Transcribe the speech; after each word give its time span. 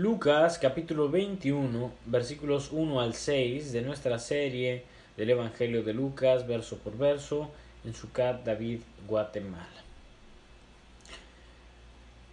Lucas 0.00 0.56
capítulo 0.56 1.10
21 1.10 1.92
versículos 2.06 2.70
1 2.72 3.00
al 3.02 3.12
6 3.12 3.70
de 3.70 3.82
nuestra 3.82 4.18
serie 4.18 4.84
del 5.18 5.28
Evangelio 5.28 5.82
de 5.82 5.92
Lucas 5.92 6.46
verso 6.46 6.78
por 6.78 6.96
verso 6.96 7.50
en 7.84 7.92
Sucat 7.92 8.42
David 8.42 8.80
Guatemala. 9.06 9.66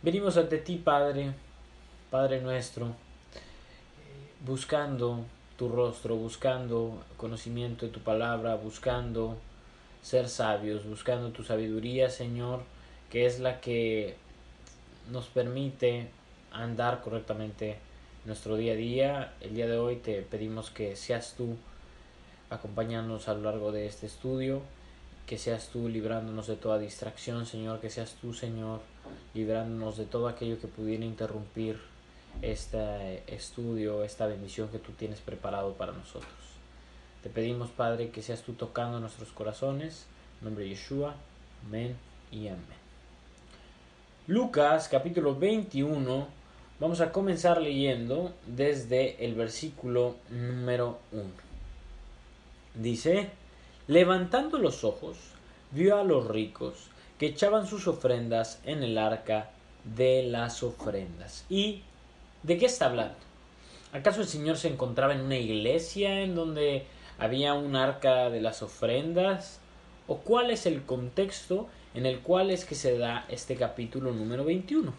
Venimos 0.01 0.37
ante 0.37 0.59
ti 0.59 0.77
Padre, 0.77 1.33
Padre 2.09 2.39
nuestro, 2.39 2.95
buscando 4.45 5.25
tu 5.57 5.67
rostro, 5.67 6.15
buscando 6.15 7.03
conocimiento 7.17 7.85
de 7.85 7.91
tu 7.91 7.99
palabra, 7.99 8.55
buscando 8.55 9.35
ser 10.01 10.29
sabios, 10.29 10.85
buscando 10.85 11.31
tu 11.31 11.43
sabiduría 11.43 12.09
Señor, 12.09 12.61
que 13.09 13.25
es 13.25 13.41
la 13.41 13.59
que 13.59 14.15
nos 15.11 15.25
permite 15.25 16.07
andar 16.57 17.01
correctamente 17.01 17.77
nuestro 18.25 18.55
día 18.55 18.73
a 18.73 18.75
día. 18.75 19.33
El 19.41 19.55
día 19.55 19.67
de 19.67 19.77
hoy 19.77 19.97
te 19.97 20.21
pedimos 20.21 20.69
que 20.69 20.95
seas 20.95 21.35
tú 21.37 21.55
acompañándonos 22.49 23.27
a 23.27 23.33
lo 23.33 23.41
largo 23.41 23.71
de 23.71 23.87
este 23.87 24.05
estudio, 24.05 24.61
que 25.25 25.37
seas 25.37 25.69
tú 25.69 25.89
librándonos 25.89 26.47
de 26.47 26.55
toda 26.55 26.79
distracción, 26.79 27.45
Señor, 27.45 27.79
que 27.79 27.89
seas 27.89 28.15
tú, 28.21 28.33
Señor, 28.33 28.81
librándonos 29.33 29.97
de 29.97 30.05
todo 30.05 30.27
aquello 30.27 30.59
que 30.59 30.67
pudiera 30.67 31.05
interrumpir 31.05 31.79
este 32.41 33.23
estudio, 33.33 34.03
esta 34.03 34.27
bendición 34.27 34.69
que 34.69 34.79
tú 34.79 34.91
tienes 34.93 35.19
preparado 35.19 35.73
para 35.73 35.91
nosotros. 35.91 36.31
Te 37.23 37.29
pedimos, 37.29 37.69
Padre, 37.69 38.09
que 38.09 38.21
seas 38.21 38.43
tú 38.43 38.53
tocando 38.53 38.99
nuestros 38.99 39.29
corazones. 39.29 40.05
En 40.39 40.45
nombre 40.45 40.63
de 40.63 40.71
Yeshua. 40.71 41.15
Amén 41.65 41.97
y 42.31 42.47
amén. 42.47 42.77
Lucas 44.27 44.87
capítulo 44.89 45.35
21 45.35 46.36
Vamos 46.79 47.01
a 47.01 47.11
comenzar 47.11 47.59
leyendo 47.59 48.35
desde 48.45 49.25
el 49.25 49.33
versículo 49.33 50.17
número 50.29 50.99
1. 51.11 51.23
Dice, 52.75 53.31
levantando 53.87 54.59
los 54.59 54.83
ojos, 54.83 55.17
vio 55.71 55.97
a 55.97 56.03
los 56.03 56.27
ricos 56.27 56.91
que 57.17 57.25
echaban 57.25 57.65
sus 57.65 57.87
ofrendas 57.87 58.61
en 58.63 58.83
el 58.83 58.99
arca 58.99 59.49
de 59.95 60.21
las 60.21 60.61
ofrendas. 60.61 61.45
¿Y 61.49 61.81
de 62.43 62.59
qué 62.59 62.67
está 62.67 62.85
hablando? 62.85 63.17
¿Acaso 63.91 64.21
el 64.21 64.27
Señor 64.27 64.57
se 64.57 64.67
encontraba 64.67 65.15
en 65.15 65.21
una 65.21 65.37
iglesia 65.37 66.21
en 66.21 66.35
donde 66.35 66.85
había 67.17 67.55
un 67.55 67.75
arca 67.75 68.29
de 68.29 68.39
las 68.41 68.61
ofrendas? 68.61 69.59
¿O 70.05 70.17
cuál 70.17 70.51
es 70.51 70.67
el 70.67 70.83
contexto 70.83 71.69
en 71.95 72.05
el 72.05 72.19
cual 72.19 72.51
es 72.51 72.65
que 72.65 72.75
se 72.75 72.99
da 72.99 73.25
este 73.29 73.55
capítulo 73.55 74.11
número 74.11 74.45
21? 74.45 74.93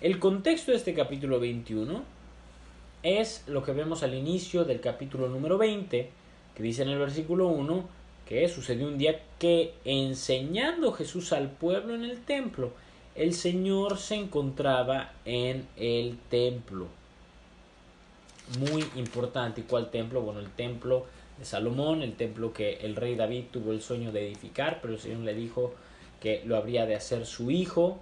El 0.00 0.18
contexto 0.18 0.70
de 0.70 0.78
este 0.78 0.94
capítulo 0.94 1.38
21 1.38 2.02
es 3.02 3.44
lo 3.46 3.62
que 3.62 3.72
vemos 3.72 4.02
al 4.02 4.14
inicio 4.14 4.64
del 4.64 4.80
capítulo 4.80 5.28
número 5.28 5.58
20, 5.58 6.08
que 6.54 6.62
dice 6.62 6.84
en 6.84 6.88
el 6.88 6.98
versículo 6.98 7.48
1 7.48 7.86
que 8.26 8.48
sucedió 8.48 8.88
un 8.88 8.96
día 8.96 9.20
que 9.38 9.74
enseñando 9.84 10.92
Jesús 10.92 11.34
al 11.34 11.50
pueblo 11.50 11.94
en 11.94 12.04
el 12.04 12.22
templo, 12.22 12.72
el 13.14 13.34
Señor 13.34 13.98
se 13.98 14.14
encontraba 14.14 15.12
en 15.26 15.66
el 15.76 16.16
templo. 16.30 16.86
Muy 18.58 18.82
importante. 18.96 19.60
¿Y 19.60 19.64
cuál 19.64 19.90
templo? 19.90 20.22
Bueno, 20.22 20.40
el 20.40 20.50
templo 20.50 21.04
de 21.38 21.44
Salomón, 21.44 22.00
el 22.00 22.14
templo 22.14 22.54
que 22.54 22.78
el 22.78 22.96
rey 22.96 23.16
David 23.16 23.44
tuvo 23.50 23.72
el 23.72 23.82
sueño 23.82 24.12
de 24.12 24.28
edificar, 24.28 24.78
pero 24.80 24.94
el 24.94 25.00
Señor 25.00 25.20
le 25.20 25.34
dijo 25.34 25.74
que 26.22 26.42
lo 26.46 26.56
habría 26.56 26.86
de 26.86 26.94
hacer 26.94 27.26
su 27.26 27.50
hijo 27.50 28.00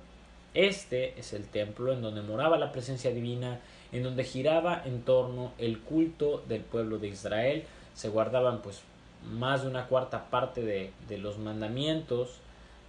este 0.55 1.19
es 1.19 1.33
el 1.33 1.47
templo 1.47 1.93
en 1.93 2.03
donde 2.03 2.23
moraba 2.23 2.59
la 2.59 2.73
presencia 2.73 3.11
divina, 3.11 3.61
en 3.93 4.03
donde 4.03 4.25
giraba 4.25 4.83
en 4.85 5.03
torno 5.03 5.53
el 5.59 5.81
culto 5.81 6.43
del 6.49 6.63
pueblo 6.63 6.99
de 6.99 7.09
Israel. 7.09 7.65
Se 7.95 8.09
guardaban 8.09 8.63
pues 8.63 8.83
más 9.31 9.63
de 9.63 9.69
una 9.69 9.87
cuarta 9.87 10.31
parte 10.31 10.63
de, 10.63 11.19
los 11.19 11.39
mandamientos 11.39 12.39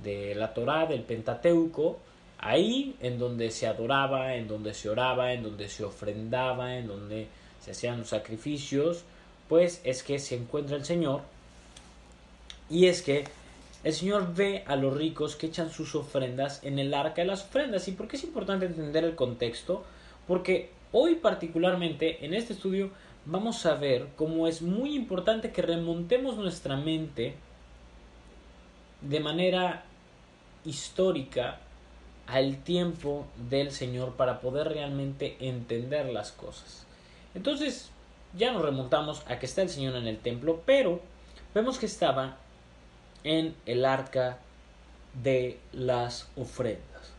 de 0.03 0.35
la 0.35 0.53
Torá, 0.53 0.85
del 0.85 1.01
Pentateuco, 1.01 1.99
ahí 2.37 2.95
en 3.01 3.19
donde 3.19 3.51
se 3.51 3.67
adoraba, 3.67 4.35
en 4.35 4.47
donde 4.47 4.73
se 4.73 4.89
oraba, 4.89 5.33
en 5.33 5.43
donde 5.43 5.67
se 5.67 5.83
ofrendaba, 5.83 6.77
en 6.77 6.87
donde 6.87 7.27
se 7.59 7.71
hacían 7.71 7.99
los 7.99 8.09
sacrificios, 8.09 9.03
pues 9.49 9.81
es 9.83 10.03
que 10.03 10.19
se 10.19 10.35
encuentra 10.35 10.77
el 10.77 10.85
Señor 10.85 11.21
y 12.69 12.85
es 12.85 13.01
que 13.01 13.25
el 13.83 13.93
Señor 13.93 14.33
ve 14.35 14.63
a 14.67 14.75
los 14.75 14.95
ricos 14.95 15.35
que 15.35 15.47
echan 15.47 15.71
sus 15.71 15.95
ofrendas 15.95 16.63
en 16.63 16.79
el 16.79 16.93
arca 16.93 17.21
de 17.21 17.27
las 17.27 17.43
ofrendas. 17.43 17.87
¿Y 17.87 17.93
por 17.93 18.07
qué 18.07 18.17
es 18.17 18.23
importante 18.23 18.65
entender 18.65 19.03
el 19.05 19.15
contexto? 19.15 19.83
Porque 20.27 20.71
hoy 20.91 21.15
particularmente 21.15 22.25
en 22.25 22.33
este 22.33 22.53
estudio 22.53 22.91
vamos 23.25 23.65
a 23.65 23.75
ver 23.75 24.07
cómo 24.15 24.47
es 24.47 24.61
muy 24.61 24.95
importante 24.95 25.51
que 25.51 25.61
remontemos 25.61 26.35
nuestra 26.37 26.75
mente 26.75 27.35
de 29.01 29.19
manera 29.19 29.85
histórica 30.65 31.59
al 32.27 32.57
tiempo 32.63 33.25
del 33.49 33.71
Señor 33.71 34.13
para 34.13 34.41
poder 34.41 34.67
realmente 34.67 35.37
entender 35.39 36.07
las 36.07 36.31
cosas. 36.31 36.85
Entonces, 37.33 37.89
ya 38.37 38.51
nos 38.51 38.61
remontamos 38.61 39.23
a 39.27 39.39
que 39.39 39.45
está 39.45 39.61
el 39.61 39.69
Señor 39.69 39.95
en 39.95 40.07
el 40.07 40.19
templo, 40.19 40.61
pero 40.65 41.01
vemos 41.55 41.79
que 41.79 41.85
estaba 41.85 42.37
en 43.23 43.55
el 43.65 43.85
arca 43.85 44.39
de 45.21 45.59
las 45.73 46.29
ofrendas. 46.35 47.13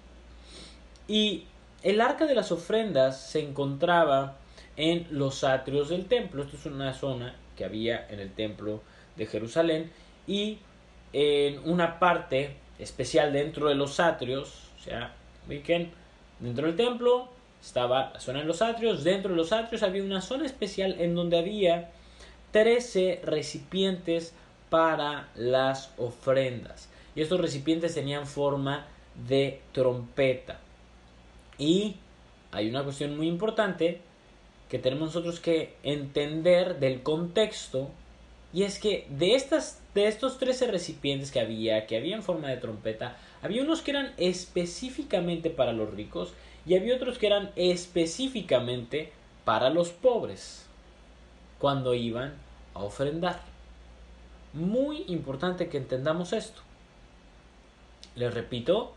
Y 1.08 1.44
el 1.82 2.00
arca 2.00 2.26
de 2.26 2.34
las 2.34 2.52
ofrendas 2.52 3.20
se 3.20 3.40
encontraba 3.40 4.36
en 4.76 5.06
los 5.10 5.44
atrios 5.44 5.88
del 5.88 6.06
templo. 6.06 6.42
Esto 6.42 6.56
es 6.56 6.66
una 6.66 6.94
zona 6.94 7.34
que 7.56 7.64
había 7.64 8.06
en 8.08 8.20
el 8.20 8.32
templo 8.32 8.82
de 9.16 9.26
Jerusalén 9.26 9.90
y 10.26 10.58
en 11.12 11.58
una 11.68 11.98
parte 11.98 12.56
especial 12.78 13.32
dentro 13.32 13.68
de 13.68 13.74
los 13.74 14.00
atrios, 14.00 14.68
o 14.78 14.82
sea, 14.82 15.12
dentro 15.46 16.66
del 16.66 16.76
templo 16.76 17.28
estaba 17.60 18.12
la 18.14 18.20
zona 18.20 18.40
de 18.40 18.46
los 18.46 18.62
atrios, 18.62 19.04
dentro 19.04 19.32
de 19.32 19.36
los 19.36 19.52
atrios 19.52 19.82
había 19.82 20.02
una 20.02 20.22
zona 20.22 20.46
especial 20.46 20.96
en 20.98 21.14
donde 21.14 21.38
había 21.38 21.90
13 22.52 23.20
recipientes 23.24 24.34
para 24.70 25.28
las 25.34 25.92
ofrendas. 25.98 26.88
Y 27.14 27.20
estos 27.20 27.40
recipientes 27.40 27.94
tenían 27.94 28.26
forma 28.26 28.86
de 29.28 29.60
trompeta. 29.72 30.60
Y 31.58 31.96
hay 32.52 32.70
una 32.70 32.84
cuestión 32.84 33.16
muy 33.16 33.28
importante 33.28 34.00
que 34.68 34.78
tenemos 34.78 35.08
nosotros 35.08 35.40
que 35.40 35.74
entender 35.82 36.78
del 36.78 37.02
contexto 37.02 37.90
y 38.52 38.62
es 38.62 38.78
que 38.78 39.06
de 39.10 39.34
estas 39.34 39.80
de 39.94 40.06
estos 40.06 40.38
13 40.38 40.68
recipientes 40.68 41.32
que 41.32 41.40
había, 41.40 41.86
que 41.86 41.96
había 41.96 42.14
en 42.14 42.22
forma 42.22 42.48
de 42.48 42.56
trompeta, 42.56 43.16
había 43.42 43.62
unos 43.62 43.82
que 43.82 43.90
eran 43.90 44.12
específicamente 44.18 45.50
para 45.50 45.72
los 45.72 45.90
ricos 45.92 46.32
y 46.64 46.76
había 46.76 46.94
otros 46.94 47.18
que 47.18 47.26
eran 47.26 47.50
específicamente 47.56 49.12
para 49.44 49.70
los 49.70 49.90
pobres 49.90 50.66
cuando 51.58 51.94
iban 51.94 52.34
a 52.74 52.84
ofrendar. 52.84 53.40
Muy 54.52 55.04
importante 55.06 55.68
que 55.68 55.78
entendamos 55.78 56.32
esto. 56.32 56.62
Les 58.16 58.34
repito, 58.34 58.92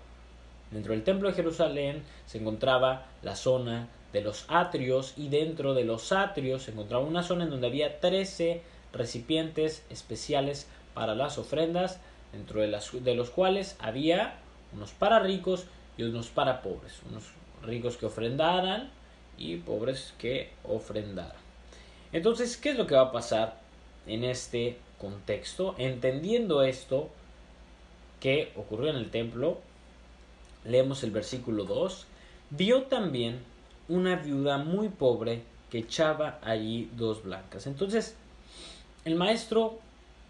dentro 0.71 0.93
del 0.93 1.03
templo 1.03 1.29
de 1.29 1.35
Jerusalén 1.35 2.03
se 2.25 2.39
encontraba 2.39 3.05
la 3.21 3.35
zona 3.35 3.87
de 4.13 4.21
los 4.21 4.45
atrios 4.47 5.13
y 5.15 5.29
dentro 5.29 5.73
de 5.73 5.85
los 5.85 6.11
atrios 6.11 6.63
se 6.63 6.71
encontraba 6.71 7.03
una 7.03 7.21
zona 7.21 7.43
en 7.43 7.51
donde 7.51 7.67
había 7.67 7.99
13 7.99 8.61
recipientes 8.93 9.83
especiales 9.89 10.67
para 10.93 11.15
las 11.15 11.37
ofrendas, 11.37 11.99
dentro 12.31 12.61
de, 12.61 12.67
las, 12.67 12.91
de 13.03 13.15
los 13.15 13.29
cuales 13.29 13.75
había 13.79 14.39
unos 14.73 14.91
para 14.91 15.19
ricos 15.19 15.65
y 15.97 16.03
unos 16.03 16.27
para 16.29 16.63
pobres, 16.63 17.01
unos 17.09 17.25
ricos 17.61 17.97
que 17.97 18.07
ofrendaran 18.07 18.89
y 19.37 19.57
pobres 19.57 20.13
que 20.17 20.51
ofrendaran. 20.63 21.37
Entonces, 22.11 22.57
¿qué 22.57 22.71
es 22.71 22.77
lo 22.77 22.87
que 22.87 22.95
va 22.95 23.03
a 23.03 23.11
pasar 23.11 23.59
en 24.07 24.23
este 24.23 24.77
contexto, 25.03 25.75
entendiendo 25.77 26.63
esto 26.63 27.09
que 28.21 28.53
ocurrió 28.55 28.89
en 28.89 28.95
el 28.95 29.11
templo, 29.11 29.59
leemos 30.63 31.03
el 31.03 31.11
versículo 31.11 31.65
2, 31.65 32.05
vio 32.51 32.83
también 32.83 33.39
una 33.89 34.15
viuda 34.15 34.57
muy 34.57 34.87
pobre 34.87 35.41
que 35.69 35.79
echaba 35.79 36.39
allí 36.41 36.89
dos 36.95 37.23
blancas. 37.23 37.67
Entonces, 37.67 38.15
el 39.03 39.15
maestro 39.15 39.79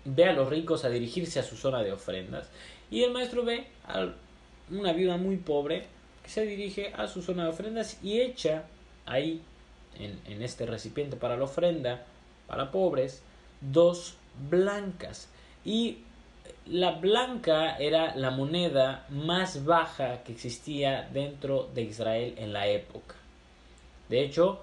ve 0.06 0.26
a 0.26 0.34
los 0.34 0.50
ricos 0.50 0.86
a 0.86 0.90
dirigirse 0.90 1.40
a 1.40 1.44
su 1.44 1.56
zona 1.56 1.84
de 1.84 1.92
ofrendas 1.92 2.50
y 2.90 3.04
el 3.04 3.12
maestro 3.12 3.46
ve 3.46 3.68
a 3.86 4.08
una 4.72 4.92
viuda 4.92 5.18
muy 5.18 5.38
pobre 5.38 5.86
que 6.24 6.30
se 6.30 6.48
dirige 6.48 6.94
a 6.96 7.08
su 7.08 7.22
zona 7.22 7.44
de 7.44 7.50
ofrendas 7.50 8.00
y 8.02 8.22
echa 8.22 8.64
ahí 9.06 9.42
en, 10.00 10.20
en 10.26 10.42
este 10.42 10.66
recipiente 10.66 11.16
para 11.16 11.38
la 11.38 11.44
ofrenda 11.44 12.06
para 12.48 12.72
pobres 12.72 13.22
dos 13.62 14.16
blancas 14.50 15.30
y 15.66 16.00
la 16.66 16.92
blanca 16.92 17.78
era 17.78 18.16
la 18.16 18.32
moneda 18.32 19.06
más 19.10 19.66
baja 19.66 20.24
que 20.24 20.32
existía 20.32 21.10
dentro 21.12 21.70
de 21.74 21.84
Israel 21.84 22.36
en 22.38 22.54
la 22.54 22.68
época. 22.68 23.16
De 24.10 24.24
hecho, 24.24 24.62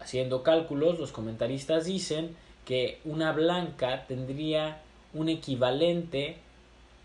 haciendo 0.00 0.42
cálculos, 0.42 0.98
los 0.98 1.12
comentaristas 1.12 1.84
dicen 1.84 2.36
que 2.64 3.00
una 3.04 3.32
blanca 3.32 4.04
tendría 4.06 4.80
un 5.14 5.28
equivalente 5.28 6.36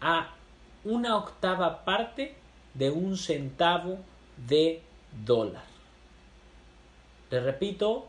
a 0.01 0.33
una 0.83 1.17
octava 1.17 1.83
parte 1.83 2.35
de 2.73 2.91
un 2.91 3.17
centavo 3.17 3.97
de 4.47 4.81
dólar. 5.25 5.63
Les 7.31 7.43
repito, 7.43 8.07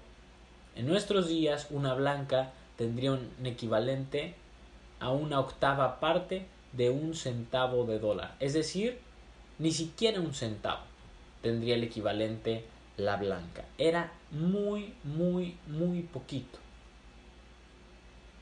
en 0.77 0.87
nuestros 0.87 1.29
días 1.29 1.69
una 1.71 1.95
blanca 1.95 2.53
tendría 2.79 3.13
un 3.13 3.29
equivalente 3.45 4.35
a 5.01 5.11
una 5.11 5.41
octava 5.41 6.01
parte 6.01 6.47
de 6.73 6.89
un 6.89 7.15
centavo 7.15 7.85
de 7.85 7.99
dólar. 7.99 8.37
Es 8.41 8.55
decir, 8.55 8.99
ni 9.59 9.73
siquiera 9.73 10.21
un 10.21 10.33
centavo 10.33 10.83
tendría 11.43 11.75
el 11.75 11.85
equivalente 11.85 12.65
la 12.97 13.17
blanca. 13.17 13.65
Era 13.79 14.13
muy, 14.31 14.95
muy, 15.05 15.57
muy 15.67 16.03
poquito. 16.03 16.59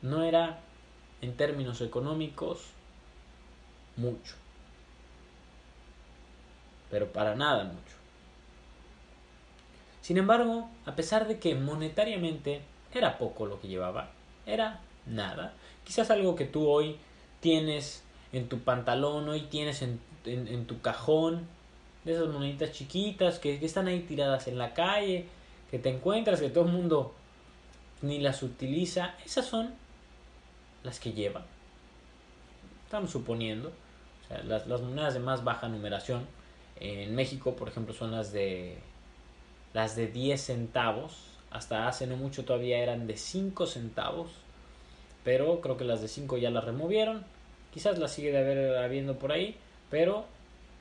No 0.03 0.23
era, 0.23 0.61
en 1.21 1.37
términos 1.37 1.81
económicos, 1.81 2.67
mucho. 3.97 4.35
Pero 6.91 7.13
para 7.13 7.35
nada 7.35 7.65
mucho. 7.65 7.97
Sin 10.01 10.19
embargo, 10.19 10.69
a 10.85 10.95
pesar 10.95 11.27
de 11.27 11.39
que 11.39 11.55
monetariamente 11.55 12.63
era 12.95 13.19
poco 13.19 13.47
lo 13.47 13.61
que 13.61 13.69
llevaba, 13.69 14.11
era 14.47 14.81
nada, 15.07 15.53
Quizás 15.85 16.11
algo 16.11 16.35
que 16.35 16.47
tú 16.47 16.69
hoy 16.69 16.97
tienes 17.41 18.03
en 18.33 18.49
tu 18.49 18.59
pantalón, 18.59 19.29
hoy 19.29 19.43
tienes 19.43 19.83
en, 19.83 20.67
tu 20.67 20.81
cajón, 20.81 21.47
de 22.05 22.15
esas 22.15 22.27
moneditas 22.27 22.73
chiquitas 22.73 23.39
que, 23.39 23.65
están 23.65 23.87
ahí 23.87 24.01
tiradas 24.01 24.49
en 24.49 24.59
la 24.59 24.75
calle, 24.75 25.27
que 25.71 25.79
te 25.79 25.91
encuentras, 25.91 26.41
que 26.41 26.51
todo 26.51 26.65
el 26.65 26.73
mundo 26.73 27.15
ni 28.03 28.19
las 28.19 28.43
utiliza, 28.43 29.15
esas 29.25 29.47
son 29.47 29.75
las 30.83 30.99
que 30.99 31.13
lleva. 31.13 31.47
Estamos 32.85 33.13
suponiendo. 33.13 33.73
las, 34.45 34.67
las, 34.67 34.81
monedas 34.81 35.15
de 35.15 35.21
más 35.21 35.45
baja 35.45 35.69
numeración 35.69 36.27
en 36.81 37.15
México, 37.15 37.55
por 37.55 37.69
ejemplo, 37.69 37.95
son 37.95 38.11
las 38.11 38.33
de 38.33 38.79
las 39.73 39.95
de 39.95 40.09
10 40.09 40.41
centavos. 40.41 41.36
Hasta 41.51 41.89
hace 41.89 42.07
no 42.07 42.17
mucho 42.17 42.45
todavía 42.45 42.79
eran 42.79 43.07
de 43.07 43.17
5 43.17 43.67
centavos 43.67 44.31
pero 45.27 45.61
creo 45.61 45.77
que 45.77 45.83
las 45.83 46.01
de 46.01 46.07
5 46.07 46.39
ya 46.39 46.51
las 46.51 46.65
removieron. 46.65 47.25
Quizás 47.75 47.99
las 47.99 48.13
sigue 48.13 48.31
de 48.31 48.39
haber 48.39 48.79
habiendo 48.79 49.19
por 49.19 49.33
ahí, 49.33 49.57
pero 49.91 50.25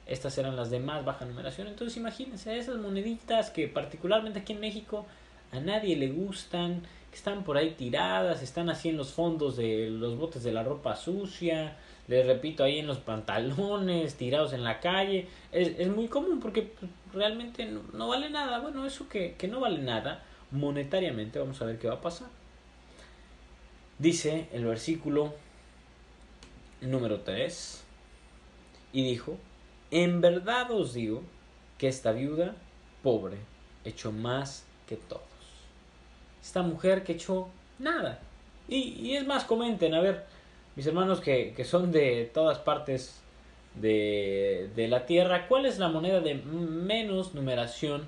estas 0.05 0.37
eran 0.37 0.55
las 0.55 0.69
de 0.69 0.79
más 0.79 1.03
baja 1.03 1.25
numeración. 1.25 1.67
Entonces 1.67 1.97
imagínense 1.97 2.55
esas 2.55 2.77
moneditas 2.77 3.49
que 3.49 3.67
particularmente 3.67 4.41
aquí 4.41 4.53
en 4.53 4.59
México 4.59 5.07
a 5.51 5.59
nadie 5.59 5.95
le 5.95 6.09
gustan, 6.09 6.83
que 7.09 7.15
están 7.15 7.43
por 7.43 7.57
ahí 7.57 7.71
tiradas, 7.71 8.43
están 8.43 8.69
así 8.69 8.89
en 8.89 8.97
los 8.97 9.13
fondos 9.13 9.57
de 9.57 9.89
los 9.89 10.15
botes 10.15 10.43
de 10.43 10.51
la 10.51 10.61
ropa 10.61 10.95
sucia, 10.95 11.75
les 12.07 12.27
repito, 12.27 12.63
ahí 12.63 12.77
en 12.77 12.85
los 12.85 12.99
pantalones, 12.99 14.13
tirados 14.13 14.53
en 14.53 14.63
la 14.63 14.79
calle. 14.79 15.27
Es, 15.51 15.87
muy 15.87 16.07
común 16.07 16.39
porque 16.39 16.61
pues, 16.61 16.91
realmente 17.15 17.67
no, 17.93 18.09
vale 18.09 18.29
nada. 18.29 18.59
Bueno, 18.59 18.85
eso 18.85 19.09
que, 19.09 19.33
que 19.39 19.47
no 19.47 19.59
vale 19.59 19.79
nada 19.79 20.23
monetariamente, 20.51 21.39
vamos 21.39 21.61
a 21.61 21.65
ver 21.65 21.79
qué 21.79 21.87
va 21.87 21.95
a 21.95 22.01
pasar. 22.01 22.27
Dice 23.97 24.47
el 24.51 24.65
versículo 24.65 25.33
número 26.81 27.21
3, 27.21 27.83
y 28.93 29.03
dijo, 29.03 29.37
en 29.91 30.21
verdad 30.21 30.71
os 30.71 30.93
digo 30.93 31.21
que 31.77 31.87
esta 31.87 32.11
viuda 32.11 32.55
pobre 33.03 33.37
echó 33.83 34.11
más 34.11 34.65
que 34.87 34.95
todos. 34.95 35.23
Esta 36.41 36.61
mujer 36.61 37.03
que 37.03 37.13
echó 37.13 37.49
nada. 37.79 38.19
Y, 38.67 39.15
es 39.15 39.27
más, 39.27 39.43
comenten, 39.43 39.93
a 39.93 40.01
ver, 40.01 40.25
mis 40.75 40.87
hermanos 40.87 41.19
que, 41.19 41.53
que 41.55 41.65
son 41.65 41.91
de 41.91 42.31
todas 42.33 42.57
partes 42.59 43.21
de, 43.75 44.69
de, 44.75 44.87
la 44.87 45.05
tierra, 45.05 45.47
¿cuál 45.47 45.65
es 45.65 45.77
la 45.77 45.89
moneda 45.89 46.21
de 46.21 46.35
menos 46.35 47.35
numeración 47.35 48.07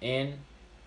en 0.00 0.36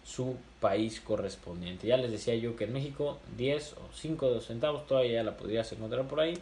su 0.06 0.38
país 0.60 1.02
correspondiente. 1.02 1.88
Ya 1.88 1.98
les 1.98 2.12
decía 2.12 2.36
yo 2.36 2.56
que 2.56 2.66
en 2.66 2.74
México 2.74 3.19
10 3.38 3.74
o 3.74 3.90
5 3.94 4.40
centavos 4.42 4.86
todavía 4.88 5.24
la 5.24 5.36
podrías 5.36 5.72
encontrar 5.72 6.07
por 6.07 6.19
ahí. 6.19 6.38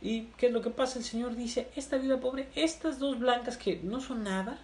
¿Y 0.00 0.22
qué 0.38 0.46
es 0.46 0.52
lo 0.52 0.62
que 0.62 0.70
pasa? 0.70 0.98
El 0.98 1.04
Señor 1.04 1.36
dice, 1.36 1.68
esta 1.76 1.98
vida 1.98 2.18
pobre, 2.18 2.48
estas 2.54 2.98
dos 2.98 3.18
blancas 3.18 3.56
que 3.56 3.80
no 3.82 4.00
son 4.00 4.24
nada, 4.24 4.58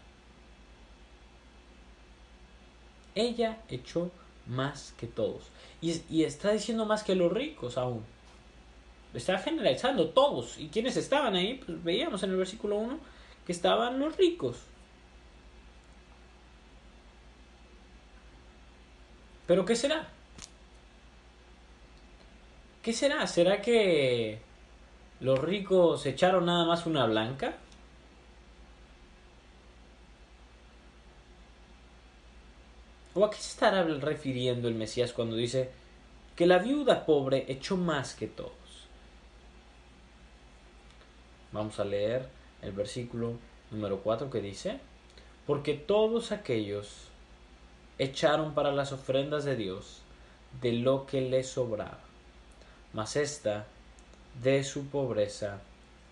ella 3.15 3.59
echó 3.69 4.11
más 4.47 4.95
que 4.99 5.07
todos. 5.07 5.43
Y, 5.81 6.01
y 6.09 6.25
está 6.25 6.53
diciendo 6.53 6.87
más 6.87 7.03
que 7.05 7.15
los 7.15 7.33
ricos 7.33 7.77
aún. 7.77 8.03
Está 9.13 9.39
generalizando 9.39 10.09
todos. 10.09 10.59
¿Y 10.59 10.69
quienes 10.69 10.97
estaban 10.97 11.35
ahí? 11.35 11.61
Pues 11.65 11.83
veíamos 11.85 12.23
en 12.23 12.31
el 12.31 12.37
versículo 12.37 12.77
1 12.77 12.99
que 13.47 13.53
estaban 13.53 13.99
los 13.99 14.17
ricos. 14.17 14.57
Pero 19.53 19.67
¿qué 19.67 19.77
será? 19.77 20.09
¿Qué 22.83 22.95
será? 22.95 23.27
¿Será 23.27 23.61
que 23.61 24.39
los 25.21 25.39
ricos 25.39 26.07
echaron 26.07 26.47
nada 26.47 26.65
más 26.65 26.87
una 26.87 27.05
blanca? 27.05 27.59
¿O 33.13 33.27
a 33.27 33.31
qué 33.31 33.37
se 33.37 33.51
estará 33.51 33.83
refiriendo 33.83 34.69
el 34.69 34.75
Mesías 34.75 35.13
cuando 35.13 35.37
dice 35.37 35.71
que 36.35 36.47
la 36.47 36.57
viuda 36.57 37.05
pobre 37.05 37.45
echó 37.47 37.77
más 37.77 38.15
que 38.15 38.29
todos? 38.29 38.87
Vamos 41.53 41.79
a 41.79 41.85
leer 41.85 42.27
el 42.63 42.73
versículo 42.73 43.35
número 43.71 44.01
4 44.01 44.31
que 44.31 44.41
dice, 44.41 44.81
porque 45.47 45.75
todos 45.75 46.33
aquellos 46.33 47.12
echaron 47.99 48.55
para 48.55 48.73
las 48.73 48.93
ofrendas 48.93 49.45
de 49.45 49.57
Dios 49.57 50.03
de 50.61 50.73
lo 50.73 51.07
que 51.07 51.21
le 51.21 51.45
sobraba. 51.45 52.01
Mas 52.93 53.17
ésta, 53.17 53.67
de 54.43 54.65
su 54.65 54.87
pobreza, 54.87 55.61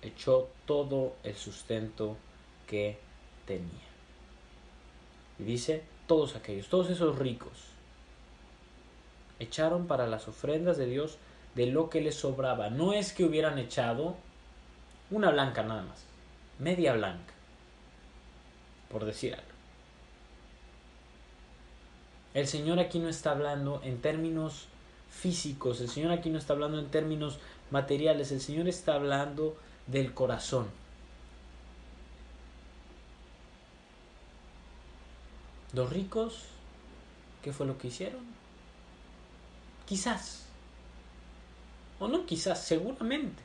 echó 0.02 0.48
todo 0.66 1.14
el 1.24 1.34
sustento 1.36 2.16
que 2.66 2.98
tenía. 3.46 3.90
Y 5.38 5.44
dice, 5.44 5.82
todos 6.06 6.36
aquellos, 6.36 6.68
todos 6.68 6.90
esos 6.90 7.18
ricos, 7.18 7.70
echaron 9.38 9.86
para 9.86 10.06
las 10.06 10.28
ofrendas 10.28 10.76
de 10.76 10.86
Dios 10.86 11.18
de 11.54 11.66
lo 11.66 11.90
que 11.90 12.00
les 12.00 12.14
sobraba. 12.14 12.70
No 12.70 12.92
es 12.92 13.12
que 13.12 13.24
hubieran 13.24 13.58
echado 13.58 14.16
una 15.10 15.30
blanca 15.30 15.62
nada 15.62 15.82
más, 15.82 16.04
media 16.58 16.92
blanca, 16.92 17.32
por 18.90 19.04
decir 19.04 19.34
algo. 19.34 19.49
El 22.34 22.46
Señor 22.46 22.78
aquí 22.78 22.98
no 22.98 23.08
está 23.08 23.32
hablando 23.32 23.80
en 23.82 24.00
términos 24.00 24.66
físicos, 25.10 25.80
el 25.80 25.88
Señor 25.88 26.12
aquí 26.12 26.30
no 26.30 26.38
está 26.38 26.52
hablando 26.52 26.78
en 26.78 26.90
términos 26.90 27.38
materiales, 27.70 28.30
el 28.30 28.40
Señor 28.40 28.68
está 28.68 28.94
hablando 28.94 29.56
del 29.86 30.14
corazón. 30.14 30.68
Los 35.72 35.90
ricos, 35.90 36.44
¿qué 37.42 37.52
fue 37.52 37.66
lo 37.66 37.78
que 37.78 37.88
hicieron? 37.88 38.22
Quizás. 39.86 40.44
O 41.98 42.08
no 42.08 42.26
quizás, 42.26 42.64
seguramente. 42.64 43.42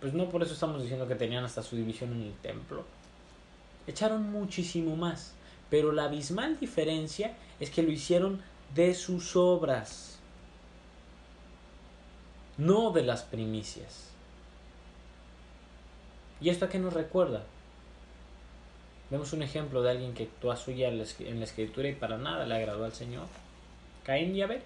Pues 0.00 0.14
no 0.14 0.28
por 0.30 0.42
eso 0.42 0.54
estamos 0.54 0.80
diciendo 0.80 1.06
que 1.06 1.14
tenían 1.14 1.44
hasta 1.44 1.62
su 1.62 1.76
división 1.76 2.12
en 2.12 2.22
el 2.22 2.34
templo. 2.34 2.84
Echaron 3.86 4.30
muchísimo 4.30 4.96
más. 4.96 5.34
Pero 5.70 5.92
la 5.92 6.04
abismal 6.04 6.58
diferencia 6.58 7.36
es 7.60 7.70
que 7.70 7.82
lo 7.82 7.90
hicieron 7.90 8.42
de 8.74 8.94
sus 8.94 9.36
obras, 9.36 10.18
no 12.58 12.90
de 12.90 13.02
las 13.02 13.22
primicias. 13.22 14.10
¿Y 16.40 16.48
esto 16.48 16.64
a 16.64 16.68
qué 16.68 16.78
nos 16.78 16.92
recuerda? 16.92 17.44
Vemos 19.10 19.32
un 19.32 19.42
ejemplo 19.42 19.82
de 19.82 19.90
alguien 19.90 20.14
que 20.14 20.24
actuó 20.24 20.54
suya 20.56 20.88
en 20.88 21.38
la 21.38 21.44
escritura 21.44 21.88
y 21.88 21.94
para 21.94 22.16
nada 22.16 22.46
le 22.46 22.54
agradó 22.54 22.84
al 22.84 22.92
Señor. 22.92 23.26
Caín 24.04 24.34
y 24.34 24.42
Abel. 24.42 24.62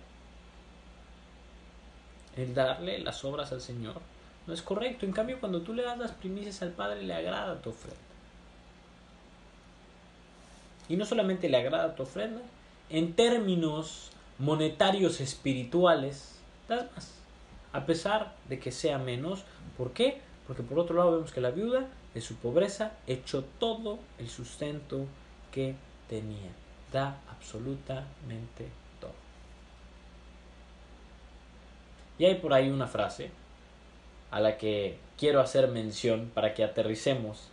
El 2.37 2.55
darle 2.55 2.99
las 2.99 3.25
obras 3.25 3.53
al 3.53 3.61
Señor 3.61 4.01
no 4.47 4.53
es 4.53 4.63
correcto. 4.63 5.07
En 5.07 5.13
cambio, 5.13 5.41
cuando 5.41 5.63
tú 5.63 5.73
le 5.73 5.83
das 5.83 5.99
las 5.99 6.13
primicias 6.13 6.63
al 6.63 6.71
Padre, 6.71 7.03
le 7.03 7.15
agrada 7.15 7.61
tu 7.61 7.71
ofrenda. 7.71 7.99
Y 10.89 10.97
no 10.97 11.05
solamente 11.05 11.49
le 11.49 11.57
agrada 11.57 11.95
tu 11.95 12.03
ofrenda, 12.03 12.41
en 12.91 13.15
términos 13.15 14.11
monetarios 14.39 15.21
espirituales, 15.21 16.39
das 16.69 16.87
más. 16.93 17.15
A 17.73 17.87
pesar 17.87 18.35
de 18.49 18.59
que 18.59 18.71
sea 18.71 18.99
menos. 18.99 19.45
¿Por 19.77 19.93
qué? 19.93 20.21
Porque 20.47 20.63
por 20.63 20.79
otro 20.79 20.97
lado 20.97 21.13
vemos 21.13 21.33
que 21.33 21.41
la 21.41 21.51
viuda 21.51 21.89
de 22.13 22.21
su 22.21 22.37
pobreza 22.37 22.93
echó 23.07 23.45
todo 23.59 23.99
el 24.19 24.29
sustento 24.29 25.07
que 25.51 25.75
tenía. 26.09 26.51
Da 26.93 27.21
absolutamente 27.29 28.69
todo. 29.01 29.13
Y 32.19 32.27
hay 32.27 32.37
por 32.37 32.53
ahí 32.53 32.71
una 32.71 32.87
frase 32.87 33.31
a 34.31 34.41
la 34.41 34.57
que 34.57 34.99
quiero 35.19 35.41
hacer 35.41 35.69
mención 35.69 36.31
para 36.33 36.55
que 36.55 36.65
aterricemos 36.65 37.49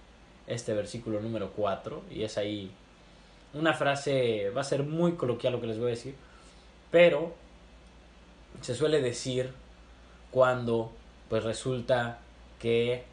este 0.48 0.74
versículo 0.74 1.20
número 1.22 1.52
4 1.56 2.04
y 2.12 2.24
es 2.24 2.38
ahí 2.38 2.72
una 3.54 3.74
frase, 3.74 4.50
va 4.50 4.62
a 4.62 4.66
ser 4.66 4.84
muy 4.84 5.14
coloquial 5.14 5.54
lo 5.54 5.62
que 5.62 5.68
les 5.68 5.78
voy 5.78 5.88
a 5.88 5.90
decir, 5.92 6.16
pero 6.90 7.34
se 8.62 8.76
suele 8.76 9.02
decir 9.02 9.52
cuando 10.32 10.92
pues 11.30 11.44
resulta 11.44 12.20
que 12.60 13.04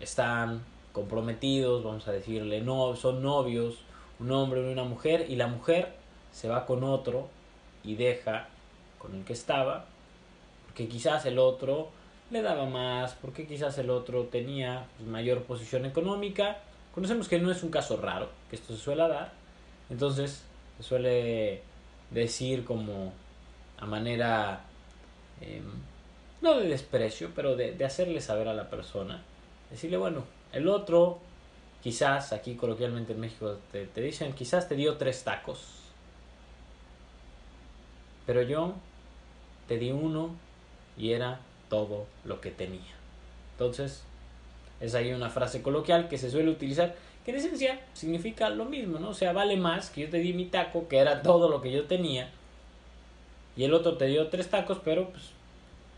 están 0.00 0.62
comprometidos, 0.92 1.84
vamos 1.84 2.06
a 2.08 2.12
decirle, 2.12 2.60
no, 2.60 2.96
son 2.96 3.22
novios, 3.22 3.78
un 4.18 4.30
hombre 4.32 4.60
y 4.60 4.72
una 4.72 4.84
mujer, 4.84 5.26
y 5.28 5.36
la 5.36 5.46
mujer 5.46 5.94
se 6.32 6.48
va 6.48 6.66
con 6.66 6.84
otro 6.84 7.28
y 7.84 7.94
deja 7.94 8.48
con 8.98 9.14
el 9.14 9.24
que 9.24 9.32
estaba, 9.32 9.86
porque 10.66 10.88
quizás 10.88 11.26
el 11.26 11.38
otro 11.38 11.88
le 12.30 12.42
daba 12.42 12.66
más, 12.66 13.14
porque 13.20 13.46
quizás 13.46 13.76
el 13.78 13.90
otro 13.90 14.24
tenía 14.24 14.86
pues, 14.96 15.08
mayor 15.08 15.42
posición 15.42 15.84
económica. 15.84 16.58
Conocemos 16.94 17.28
que 17.28 17.38
no 17.38 17.50
es 17.50 17.62
un 17.62 17.70
caso 17.70 17.96
raro, 17.96 18.28
que 18.48 18.56
esto 18.56 18.74
se 18.74 18.80
suele 18.80 19.06
dar. 19.08 19.32
Entonces, 19.90 20.42
se 20.76 20.82
suele 20.82 21.62
decir 22.10 22.64
como 22.64 23.12
a 23.78 23.86
manera, 23.86 24.60
em, 25.40 25.64
no 26.40 26.58
de 26.58 26.68
desprecio, 26.68 27.30
pero 27.34 27.56
de, 27.56 27.84
hacerle 27.84 28.20
saber 28.20 28.48
a 28.48 28.54
la 28.54 28.70
persona. 28.70 29.22
Decirle, 29.70 29.96
bueno, 29.96 30.24
el 30.52 30.68
otro, 30.68 31.18
quizás 31.82 32.32
aquí 32.32 32.54
coloquialmente 32.54 33.12
en 33.12 33.20
México 33.20 33.58
te, 33.72 33.86
te 33.86 34.00
dicen, 34.00 34.32
quizás 34.32 34.68
te 34.68 34.76
dio 34.76 34.96
tres 34.96 35.24
tacos. 35.24 35.80
Pero 38.26 38.42
yo 38.42 38.74
te 39.66 39.78
di 39.78 39.90
uno 39.92 40.30
y 40.96 41.12
era 41.12 41.40
todo 41.68 42.06
lo 42.24 42.40
que 42.40 42.50
tenía. 42.50 42.94
Entonces, 43.52 44.02
es 44.80 44.94
ahí 44.94 45.12
una 45.12 45.30
frase 45.30 45.62
coloquial 45.62 46.08
que 46.08 46.18
se 46.18 46.30
suele 46.30 46.50
utilizar, 46.50 46.94
que 47.32 47.38
en 47.38 47.44
esencia 47.44 47.80
significa 47.92 48.48
lo 48.50 48.64
mismo, 48.64 48.98
¿no? 48.98 49.10
O 49.10 49.14
sea, 49.14 49.32
vale 49.32 49.56
más 49.56 49.90
que 49.90 50.02
yo 50.02 50.10
te 50.10 50.18
di 50.18 50.32
mi 50.32 50.46
taco, 50.46 50.88
que 50.88 50.98
era 50.98 51.22
todo 51.22 51.48
lo 51.48 51.60
que 51.60 51.70
yo 51.70 51.84
tenía, 51.84 52.30
y 53.56 53.64
el 53.64 53.74
otro 53.74 53.96
te 53.96 54.06
dio 54.06 54.28
tres 54.28 54.48
tacos, 54.48 54.78
pero 54.84 55.10
pues 55.10 55.24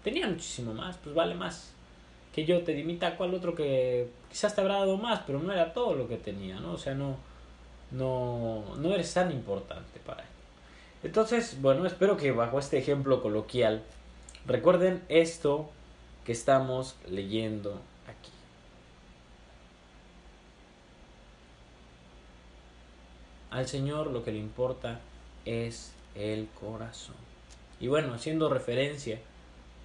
tenía 0.03 0.27
muchísimo 0.27 0.75
más, 0.75 0.97
pues 0.99 1.15
vale 1.15 1.35
más 1.35 1.73
que 2.35 2.45
yo 2.47 2.62
te 2.62 2.73
di 2.73 2.83
mi 2.83 2.97
taco 2.97 3.25
al 3.25 3.35
otro 3.35 3.55
que 3.55 4.09
quizás 4.31 4.55
te 4.55 4.62
habrá 4.62 4.77
dado 4.77 4.97
más, 4.97 5.21
pero 5.27 5.39
no 5.39 5.53
era 5.53 5.73
todo 5.75 5.95
lo 5.95 6.09
que 6.09 6.17
tenía, 6.17 6.59
¿no? 6.61 6.73
O 6.73 6.79
sea, 6.79 6.95
no, 6.95 7.17
no, 7.91 8.65
no 8.77 8.93
eres 8.95 9.12
tan 9.12 9.31
importante 9.31 10.01
para 10.07 10.23
él. 10.23 10.29
Entonces, 11.03 11.61
bueno, 11.61 11.85
espero 11.85 12.17
que 12.17 12.33
bajo 12.33 12.59
este 12.59 12.79
ejemplo 12.79 13.21
coloquial 13.21 13.83
Recuerden 14.47 15.05
esto 15.09 15.71
que 16.25 16.33
estamos 16.33 16.97
leyendo 17.09 17.81
aquí. 18.09 18.31
Al 23.52 23.68
Señor 23.68 24.06
lo 24.11 24.25
que 24.25 24.32
le 24.32 24.38
importa 24.38 25.00
es 25.44 25.92
el 26.14 26.49
corazón. 26.59 27.16
Y 27.80 27.87
bueno, 27.87 28.14
haciendo 28.14 28.49
referencia 28.49 29.21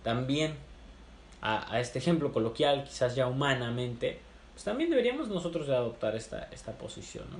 también 0.03 0.55
a, 1.41 1.79
este 1.79 1.99
ejemplo 1.99 2.31
coloquial, 2.31 2.85
quizás 2.85 3.13
ya 3.13 3.27
humanamente, 3.27 4.19
pues 4.53 4.63
también 4.63 4.89
deberíamos 4.89 5.27
nosotros 5.27 5.67
adoptar 5.67 6.15
esta, 6.15 6.47
esta 6.51 6.71
posición, 6.71 7.25
¿no? 7.29 7.37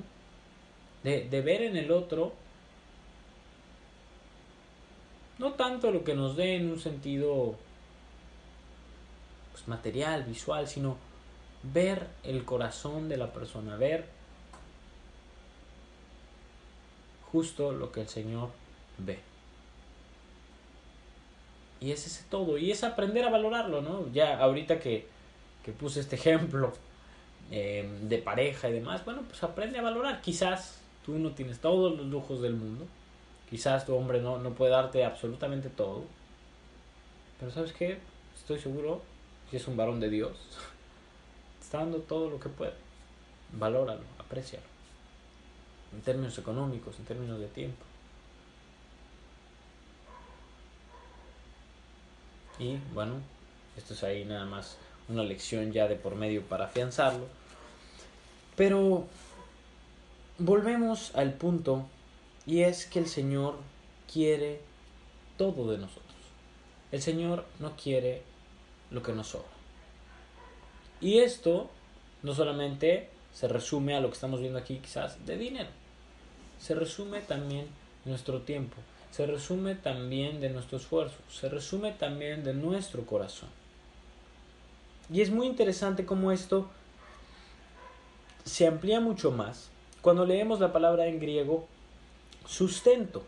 De, 1.04 1.30
de 1.30 1.42
ver 1.42 1.62
en 1.62 1.78
el 1.78 1.92
otro 1.92 2.34
no 5.40 5.54
tanto 5.54 5.92
lo 5.92 6.04
que 6.04 6.14
nos 6.14 6.36
dé 6.36 6.56
en 6.56 6.70
un 6.70 6.80
sentido 6.80 7.56
pues, 9.54 9.66
material, 9.68 10.24
visual, 10.24 10.68
sino 10.68 10.98
ver 11.64 12.08
el 12.24 12.44
corazón 12.44 13.08
de 13.08 13.16
la 13.18 13.32
persona, 13.32 13.78
ver 13.78 14.17
justo 17.38 17.72
lo 17.72 17.92
que 17.92 18.02
el 18.02 18.08
Señor 18.08 18.50
ve. 18.98 19.20
Y 21.80 21.92
es 21.92 22.08
ese 22.08 22.24
todo, 22.32 22.58
y 22.58 22.72
es 22.72 22.84
aprender 22.84 23.24
a 23.26 23.30
valorarlo, 23.30 23.84
¿no? 23.84 24.12
Ya 24.12 24.40
ahorita 24.40 24.80
que, 24.80 25.06
que 25.64 25.72
puse 25.72 26.00
este 26.00 26.16
ejemplo 26.22 26.74
eh, 27.52 27.88
de 28.02 28.18
pareja 28.18 28.70
y 28.70 28.74
demás, 28.74 29.06
bueno, 29.06 29.22
pues 29.28 29.44
aprende 29.44 29.78
a 29.78 29.84
valorar. 29.84 30.20
Quizás 30.22 30.82
tú 31.06 31.20
no 31.20 31.30
tienes 31.34 31.60
todos 31.60 31.96
los 31.96 32.08
lujos 32.08 32.42
del 32.42 32.56
mundo, 32.56 32.88
Quizás 33.52 33.86
tu 33.86 33.96
hombre 33.96 34.20
no, 34.20 34.40
no 34.40 34.52
puede 34.56 34.72
darte 34.72 35.06
absolutamente 35.06 35.70
todo. 35.70 36.04
Pero 37.40 37.52
sabes 37.52 37.72
qué? 37.72 38.00
Estoy 38.36 38.60
seguro, 38.60 39.02
si 39.50 39.58
es 39.58 39.68
un 39.68 39.78
varón 39.78 40.00
de 40.02 40.10
Dios, 40.10 40.36
está 41.62 41.78
dando 41.78 42.00
todo 42.00 42.32
lo 42.32 42.40
que 42.40 42.50
puede. 42.50 42.74
Valóralo, 43.54 44.04
aprecialo. 44.20 44.77
En 45.94 46.02
términos 46.02 46.38
económicos, 46.38 46.98
en 47.00 47.06
términos 47.06 47.40
de 47.40 47.48
tiempo. 47.48 47.84
Y 52.60 52.78
bueno, 52.94 53.14
esto 53.78 53.94
es 53.94 54.04
ahí 54.04 54.26
nada 54.26 54.46
más 54.46 54.78
una 55.10 55.24
lección 55.24 55.72
ya 55.72 55.88
de 55.88 55.96
por 55.96 56.16
medio 56.16 56.44
para 56.44 56.66
afianzarlo. 56.66 57.28
Pero 58.56 59.06
volvemos 60.40 61.16
al 61.16 61.34
punto 61.34 61.86
y 62.46 62.62
es 62.62 62.86
que 62.86 63.00
el 63.00 63.08
Señor 63.08 63.58
quiere 64.12 64.62
todo 65.38 65.70
de 65.72 65.78
nosotros. 65.78 66.04
El 66.92 67.02
Señor 67.02 67.46
no 67.60 67.76
quiere 67.76 68.24
lo 68.90 69.04
que 69.04 69.14
nos 69.14 69.28
sobra. 69.28 69.48
Y 71.00 71.20
esto 71.20 71.70
no 72.24 72.34
solamente 72.34 73.10
se 73.34 73.48
resume 73.48 73.96
a 73.96 74.00
lo 74.00 74.08
que 74.08 74.16
estamos 74.16 74.40
viendo 74.40 74.58
aquí 74.58 74.80
quizás 74.80 75.24
de 75.26 75.38
dinero. 75.38 75.70
Se 76.60 76.76
resume 76.76 77.22
también 77.22 77.68
nuestro 78.06 78.42
tiempo. 78.42 78.78
Se 79.12 79.26
resume 79.26 79.76
también 79.76 80.40
de 80.42 80.50
nuestro 80.50 80.78
esfuerzo. 80.78 81.18
Se 81.32 81.50
resume 81.50 81.92
también 81.92 82.44
de 82.44 82.54
nuestro 82.54 83.06
corazón. 83.06 83.50
Y 85.12 85.22
es 85.22 85.32
muy 85.32 85.48
interesante 85.48 86.06
cómo 86.06 86.32
esto 86.32 86.70
se 88.44 88.68
amplía 88.68 89.00
mucho 89.00 89.32
más 89.32 89.70
cuando 90.02 90.26
leemos 90.26 90.60
la 90.60 90.72
palabra 90.72 91.08
en 91.08 91.20
griego 91.20 91.68
sustento. 92.46 93.24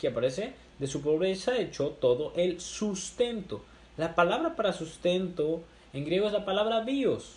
que 0.00 0.08
aparece? 0.08 0.54
De 0.78 0.86
su 0.86 1.02
pobreza 1.02 1.56
echó 1.58 1.90
todo 1.90 2.32
el 2.36 2.60
sustento. 2.60 3.64
La 3.96 4.14
palabra 4.14 4.56
para 4.56 4.72
sustento 4.72 5.62
en 5.92 6.04
griego 6.04 6.26
es 6.26 6.32
la 6.32 6.44
palabra 6.44 6.80
bios, 6.80 7.36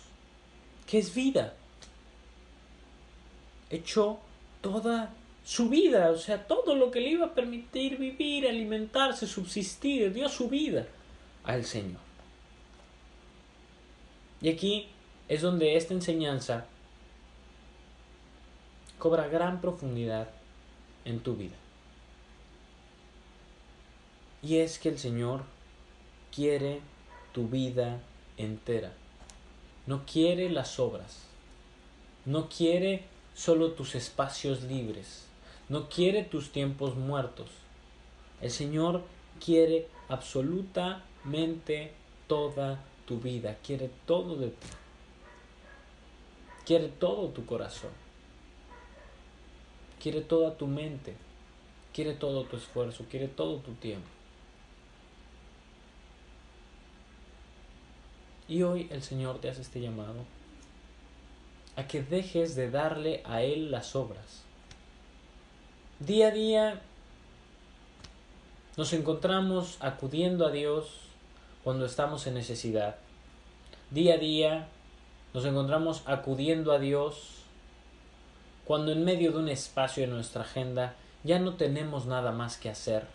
que 0.86 0.98
es 0.98 1.14
vida. 1.14 1.54
Echó 3.70 4.18
toda 4.60 5.14
su 5.48 5.70
vida, 5.70 6.10
o 6.10 6.18
sea, 6.18 6.46
todo 6.46 6.74
lo 6.74 6.90
que 6.90 7.00
le 7.00 7.08
iba 7.08 7.24
a 7.24 7.34
permitir 7.34 7.96
vivir, 7.96 8.46
alimentarse, 8.46 9.26
subsistir, 9.26 10.12
dio 10.12 10.28
su 10.28 10.50
vida 10.50 10.86
al 11.42 11.64
Señor. 11.64 12.02
Y 14.42 14.50
aquí 14.50 14.88
es 15.26 15.40
donde 15.40 15.78
esta 15.78 15.94
enseñanza 15.94 16.66
cobra 18.98 19.26
gran 19.28 19.62
profundidad 19.62 20.28
en 21.06 21.20
tu 21.20 21.34
vida. 21.34 21.56
Y 24.42 24.58
es 24.58 24.78
que 24.78 24.90
el 24.90 24.98
Señor 24.98 25.44
quiere 26.30 26.82
tu 27.32 27.48
vida 27.48 28.02
entera. 28.36 28.92
No 29.86 30.04
quiere 30.04 30.50
las 30.50 30.78
obras. 30.78 31.22
No 32.26 32.50
quiere 32.50 33.04
solo 33.34 33.72
tus 33.72 33.94
espacios 33.94 34.62
libres. 34.64 35.27
No 35.68 35.88
quiere 35.88 36.22
tus 36.24 36.50
tiempos 36.50 36.96
muertos. 36.96 37.50
El 38.40 38.50
Señor 38.50 39.02
quiere 39.44 39.88
absolutamente 40.08 41.92
toda 42.26 42.82
tu 43.06 43.20
vida. 43.20 43.56
Quiere 43.62 43.90
todo 44.06 44.36
de 44.36 44.48
ti. 44.48 44.68
Quiere 46.64 46.88
todo 46.88 47.28
tu 47.28 47.44
corazón. 47.44 47.90
quiere 50.00 50.20
toda 50.20 50.56
tu 50.56 50.66
mente, 50.66 51.14
quiere 51.92 52.14
todo 52.14 52.44
tu 52.44 52.56
esfuerzo, 52.56 53.04
quiere 53.10 53.28
todo 53.28 53.56
tu 53.58 53.72
tiempo. 53.74 54.06
Y 58.48 58.62
hoy 58.62 58.88
el 58.90 59.02
Señor 59.02 59.40
te 59.40 59.50
hace 59.50 59.62
este 59.62 59.80
llamado 59.80 60.24
a 61.76 61.86
que 61.86 62.02
dejes 62.02 62.54
de 62.54 62.70
darle 62.70 63.22
a 63.24 63.42
Él 63.42 63.70
las 63.70 63.94
obras. 63.94 64.42
Día 66.00 66.28
a 66.28 66.30
día 66.30 66.80
nos 68.76 68.92
encontramos 68.92 69.78
acudiendo 69.80 70.46
a 70.46 70.52
Dios 70.52 70.86
cuando 71.64 71.86
estamos 71.86 72.24
en 72.28 72.34
necesidad. 72.34 72.94
Día 73.90 74.14
a 74.14 74.18
día 74.18 74.68
nos 75.34 75.44
encontramos 75.44 76.04
acudiendo 76.06 76.70
a 76.70 76.78
Dios 76.78 77.42
cuando 78.64 78.92
en 78.92 79.04
medio 79.04 79.32
de 79.32 79.38
un 79.38 79.48
espacio 79.48 80.04
en 80.04 80.10
nuestra 80.10 80.42
agenda 80.42 80.94
ya 81.24 81.40
no 81.40 81.54
tenemos 81.54 82.06
nada 82.06 82.30
más 82.30 82.58
que 82.58 82.70
hacer. 82.70 83.08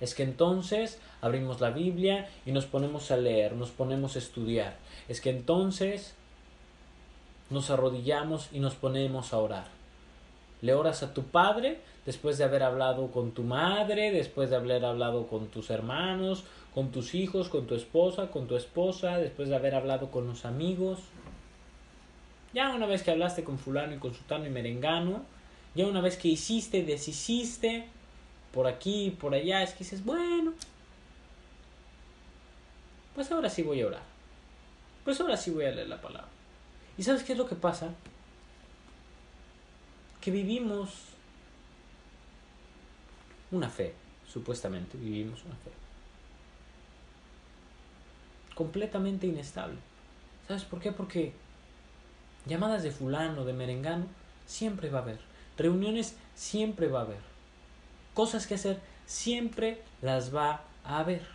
Es 0.00 0.16
que 0.16 0.24
entonces 0.24 0.98
abrimos 1.20 1.60
la 1.60 1.70
Biblia 1.70 2.28
y 2.44 2.50
nos 2.50 2.66
ponemos 2.66 3.12
a 3.12 3.18
leer, 3.18 3.52
nos 3.52 3.70
ponemos 3.70 4.16
a 4.16 4.18
estudiar. 4.18 4.74
Es 5.08 5.20
que 5.20 5.30
entonces 5.30 6.16
nos 7.50 7.70
arrodillamos 7.70 8.48
y 8.50 8.58
nos 8.58 8.74
ponemos 8.74 9.32
a 9.32 9.38
orar. 9.38 9.79
Le 10.62 10.74
oras 10.74 11.02
a 11.02 11.14
tu 11.14 11.24
padre 11.24 11.80
después 12.06 12.38
de 12.38 12.44
haber 12.44 12.62
hablado 12.62 13.10
con 13.10 13.32
tu 13.32 13.42
madre, 13.42 14.10
después 14.10 14.50
de 14.50 14.56
haber 14.56 14.84
hablado 14.84 15.26
con 15.26 15.48
tus 15.48 15.70
hermanos, 15.70 16.44
con 16.74 16.90
tus 16.90 17.14
hijos, 17.14 17.48
con 17.48 17.66
tu 17.66 17.74
esposa, 17.74 18.30
con 18.30 18.46
tu 18.46 18.56
esposa, 18.56 19.18
después 19.18 19.48
de 19.48 19.56
haber 19.56 19.74
hablado 19.74 20.10
con 20.10 20.26
los 20.26 20.44
amigos. 20.44 20.98
Ya 22.52 22.74
una 22.74 22.86
vez 22.86 23.02
que 23.02 23.10
hablaste 23.10 23.44
con 23.44 23.58
fulano 23.58 23.94
y 23.94 23.98
con 23.98 24.14
sultano 24.14 24.46
y 24.46 24.50
merengano, 24.50 25.22
ya 25.74 25.86
una 25.86 26.00
vez 26.00 26.16
que 26.16 26.28
hiciste, 26.28 26.82
deshiciste, 26.82 27.86
por 28.52 28.66
aquí, 28.66 29.16
por 29.20 29.34
allá, 29.34 29.62
es 29.62 29.72
que 29.72 29.78
dices, 29.80 30.04
bueno, 30.04 30.52
pues 33.14 33.30
ahora 33.30 33.48
sí 33.48 33.62
voy 33.62 33.80
a 33.82 33.86
orar. 33.86 34.02
Pues 35.04 35.20
ahora 35.20 35.36
sí 35.36 35.50
voy 35.50 35.64
a 35.64 35.70
leer 35.70 35.88
la 35.88 36.00
palabra. 36.00 36.28
¿Y 36.98 37.02
sabes 37.02 37.22
qué 37.22 37.32
es 37.32 37.38
lo 37.38 37.46
que 37.46 37.54
pasa? 37.54 37.88
Que 40.20 40.30
vivimos 40.30 40.90
una 43.50 43.68
fe, 43.68 43.94
supuestamente 44.28 44.96
vivimos 44.98 45.44
una 45.44 45.56
fe. 45.56 45.70
Completamente 48.54 49.26
inestable. 49.26 49.78
¿Sabes 50.46 50.64
por 50.64 50.80
qué? 50.80 50.92
Porque 50.92 51.32
llamadas 52.46 52.82
de 52.82 52.90
fulano, 52.90 53.44
de 53.44 53.52
merengano, 53.52 54.06
siempre 54.46 54.90
va 54.90 54.98
a 54.98 55.02
haber. 55.02 55.20
Reuniones 55.56 56.16
siempre 56.34 56.88
va 56.88 57.00
a 57.00 57.04
haber. 57.04 57.20
Cosas 58.14 58.46
que 58.46 58.54
hacer 58.54 58.80
siempre 59.06 59.82
las 60.02 60.34
va 60.34 60.64
a 60.84 60.98
haber. 60.98 61.26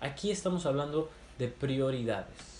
Aquí 0.00 0.30
estamos 0.30 0.66
hablando 0.66 1.10
de 1.38 1.48
prioridades. 1.48 2.53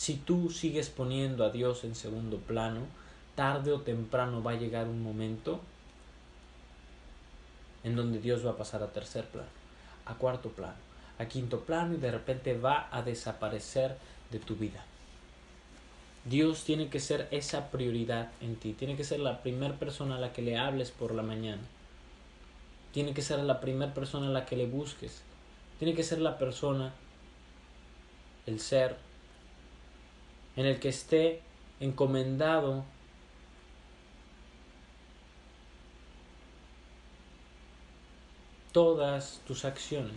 Si 0.00 0.14
tú 0.14 0.48
sigues 0.48 0.88
poniendo 0.88 1.44
a 1.44 1.50
Dios 1.50 1.84
en 1.84 1.94
segundo 1.94 2.38
plano, 2.38 2.86
tarde 3.34 3.70
o 3.70 3.82
temprano 3.82 4.42
va 4.42 4.52
a 4.52 4.58
llegar 4.58 4.88
un 4.88 5.02
momento 5.02 5.60
en 7.84 7.96
donde 7.96 8.18
Dios 8.18 8.46
va 8.46 8.52
a 8.52 8.56
pasar 8.56 8.82
a 8.82 8.94
tercer 8.94 9.26
plano, 9.26 9.50
a 10.06 10.14
cuarto 10.14 10.48
plano, 10.48 10.78
a 11.18 11.26
quinto 11.26 11.60
plano 11.60 11.92
y 11.92 11.98
de 11.98 12.12
repente 12.12 12.56
va 12.56 12.88
a 12.90 13.02
desaparecer 13.02 13.98
de 14.30 14.38
tu 14.38 14.56
vida. 14.56 14.82
Dios 16.24 16.64
tiene 16.64 16.88
que 16.88 16.98
ser 16.98 17.28
esa 17.30 17.70
prioridad 17.70 18.30
en 18.40 18.56
ti, 18.56 18.72
tiene 18.72 18.96
que 18.96 19.04
ser 19.04 19.20
la 19.20 19.42
primera 19.42 19.74
persona 19.74 20.16
a 20.16 20.18
la 20.18 20.32
que 20.32 20.40
le 20.40 20.56
hables 20.56 20.92
por 20.92 21.14
la 21.14 21.22
mañana, 21.22 21.60
tiene 22.94 23.12
que 23.12 23.20
ser 23.20 23.40
la 23.40 23.60
primera 23.60 23.92
persona 23.92 24.28
a 24.28 24.30
la 24.30 24.46
que 24.46 24.56
le 24.56 24.64
busques, 24.64 25.20
tiene 25.78 25.92
que 25.92 26.04
ser 26.04 26.22
la 26.22 26.38
persona, 26.38 26.94
el 28.46 28.60
ser 28.60 29.09
en 30.56 30.66
el 30.66 30.80
que 30.80 30.88
esté 30.88 31.42
encomendado 31.80 32.84
todas 38.72 39.40
tus 39.46 39.64
acciones, 39.64 40.12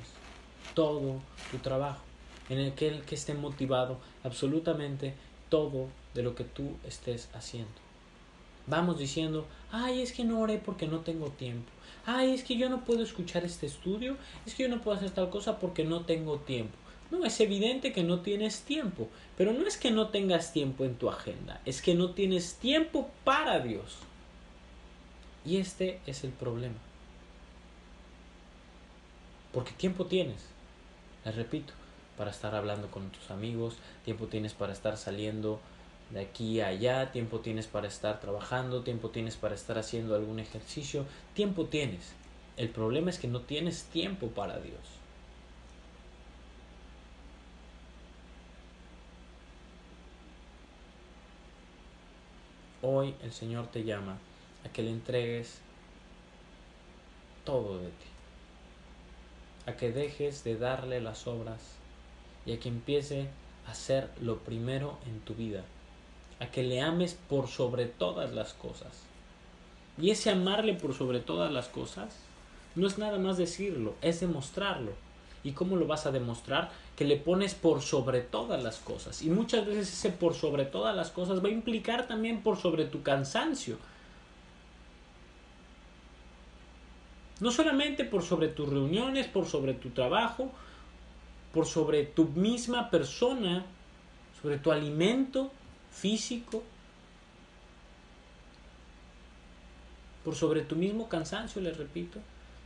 todo 0.73 1.21
tu 1.51 1.57
trabajo, 1.57 2.03
en 2.49 2.59
el 2.59 2.73
que, 2.73 2.87
el 2.89 3.01
que 3.03 3.15
esté 3.15 3.33
motivado 3.33 3.97
absolutamente 4.23 5.13
todo 5.49 5.87
de 6.13 6.23
lo 6.23 6.35
que 6.35 6.43
tú 6.43 6.77
estés 6.85 7.29
haciendo. 7.33 7.71
Vamos 8.65 8.97
diciendo, 8.97 9.45
ay, 9.71 10.01
es 10.01 10.13
que 10.13 10.23
no 10.23 10.39
oré 10.39 10.57
porque 10.57 10.87
no 10.87 10.99
tengo 10.99 11.27
tiempo. 11.29 11.69
Ay, 12.05 12.33
es 12.33 12.43
que 12.43 12.57
yo 12.57 12.69
no 12.69 12.85
puedo 12.85 13.03
escuchar 13.03 13.43
este 13.43 13.65
estudio. 13.65 14.17
Es 14.45 14.55
que 14.55 14.63
yo 14.63 14.69
no 14.69 14.81
puedo 14.81 14.97
hacer 14.97 15.11
tal 15.11 15.29
cosa 15.29 15.59
porque 15.59 15.83
no 15.83 16.01
tengo 16.05 16.37
tiempo. 16.39 16.75
No, 17.13 17.25
es 17.25 17.39
evidente 17.39 17.93
que 17.93 18.01
no 18.01 18.21
tienes 18.21 18.61
tiempo. 18.61 19.07
Pero 19.37 19.53
no 19.53 19.67
es 19.67 19.77
que 19.77 19.91
no 19.91 20.07
tengas 20.07 20.51
tiempo 20.51 20.83
en 20.83 20.95
tu 20.95 21.09
agenda. 21.09 21.61
Es 21.63 21.83
que 21.83 21.93
no 21.93 22.11
tienes 22.11 22.55
tiempo 22.55 23.07
para 23.23 23.59
Dios. 23.59 23.97
Y 25.45 25.57
este 25.57 25.99
es 26.07 26.23
el 26.23 26.31
problema. 26.31 26.79
Porque 29.53 29.73
tiempo 29.73 30.07
tienes, 30.07 30.41
les 31.23 31.35
repito, 31.35 31.73
para 32.17 32.31
estar 32.31 32.55
hablando 32.55 32.89
con 32.89 33.11
tus 33.11 33.29
amigos, 33.29 33.75
tiempo 34.03 34.25
tienes 34.25 34.53
para 34.53 34.73
estar 34.73 34.97
saliendo 34.97 35.59
de 36.09 36.21
aquí 36.21 36.61
a 36.61 36.67
allá, 36.67 37.11
tiempo 37.11 37.41
tienes 37.41 37.67
para 37.67 37.87
estar 37.87 38.19
trabajando, 38.21 38.81
tiempo 38.81 39.11
tienes 39.11 39.35
para 39.35 39.53
estar 39.53 39.77
haciendo 39.77 40.15
algún 40.15 40.39
ejercicio, 40.39 41.05
tiempo 41.35 41.65
tienes. 41.65 42.13
El 42.57 42.69
problema 42.69 43.11
es 43.11 43.19
que 43.19 43.27
no 43.27 43.41
tienes 43.41 43.83
tiempo 43.83 44.29
para 44.29 44.57
Dios. 44.57 45.02
Hoy 52.83 53.15
el 53.23 53.33
Señor 53.33 53.67
te 53.67 53.83
llama 53.83 54.19
a 54.63 54.69
que 54.69 54.83
le 54.83 54.91
entregues 54.91 55.59
todo 57.43 57.79
de 57.79 57.87
ti 57.87 58.13
a 59.65 59.77
que 59.77 59.91
dejes 59.91 60.43
de 60.43 60.57
darle 60.57 60.99
las 61.01 61.27
obras 61.27 61.59
y 62.45 62.53
a 62.53 62.59
que 62.59 62.69
empiece 62.69 63.27
a 63.67 63.73
ser 63.73 64.09
lo 64.21 64.39
primero 64.39 64.97
en 65.07 65.21
tu 65.21 65.35
vida, 65.35 65.63
a 66.39 66.47
que 66.47 66.63
le 66.63 66.81
ames 66.81 67.17
por 67.29 67.47
sobre 67.47 67.85
todas 67.85 68.33
las 68.33 68.53
cosas. 68.53 69.03
Y 69.97 70.09
ese 70.09 70.31
amarle 70.31 70.73
por 70.73 70.93
sobre 70.93 71.19
todas 71.19 71.51
las 71.51 71.69
cosas 71.69 72.15
no 72.75 72.87
es 72.87 72.97
nada 72.97 73.19
más 73.19 73.37
decirlo, 73.37 73.95
es 74.01 74.19
demostrarlo. 74.19 74.91
¿Y 75.43 75.51
cómo 75.51 75.75
lo 75.75 75.87
vas 75.87 76.05
a 76.05 76.11
demostrar? 76.11 76.71
Que 76.95 77.05
le 77.05 77.17
pones 77.17 77.53
por 77.53 77.81
sobre 77.81 78.21
todas 78.21 78.63
las 78.63 78.77
cosas. 78.77 79.21
Y 79.21 79.29
muchas 79.29 79.65
veces 79.65 79.91
ese 79.91 80.09
por 80.09 80.33
sobre 80.33 80.65
todas 80.65 80.95
las 80.95 81.11
cosas 81.11 81.43
va 81.43 81.49
a 81.49 81.51
implicar 81.51 82.07
también 82.07 82.41
por 82.41 82.57
sobre 82.57 82.85
tu 82.85 83.03
cansancio, 83.03 83.77
No 87.43 87.51
solamente 87.51 88.05
por 88.05 88.23
sobre 88.23 88.47
tus 88.47 88.69
reuniones, 88.69 89.27
por 89.27 89.45
sobre 89.45 89.73
tu 89.73 89.89
trabajo, 89.89 90.49
por 91.53 91.65
sobre 91.65 92.05
tu 92.05 92.25
misma 92.29 92.89
persona, 92.89 93.65
sobre 94.41 94.59
tu 94.59 94.71
alimento 94.71 95.51
físico, 95.91 96.63
por 100.23 100.35
sobre 100.35 100.61
tu 100.61 100.77
mismo 100.77 101.09
cansancio, 101.09 101.61
les 101.61 101.75
repito. 101.75 102.19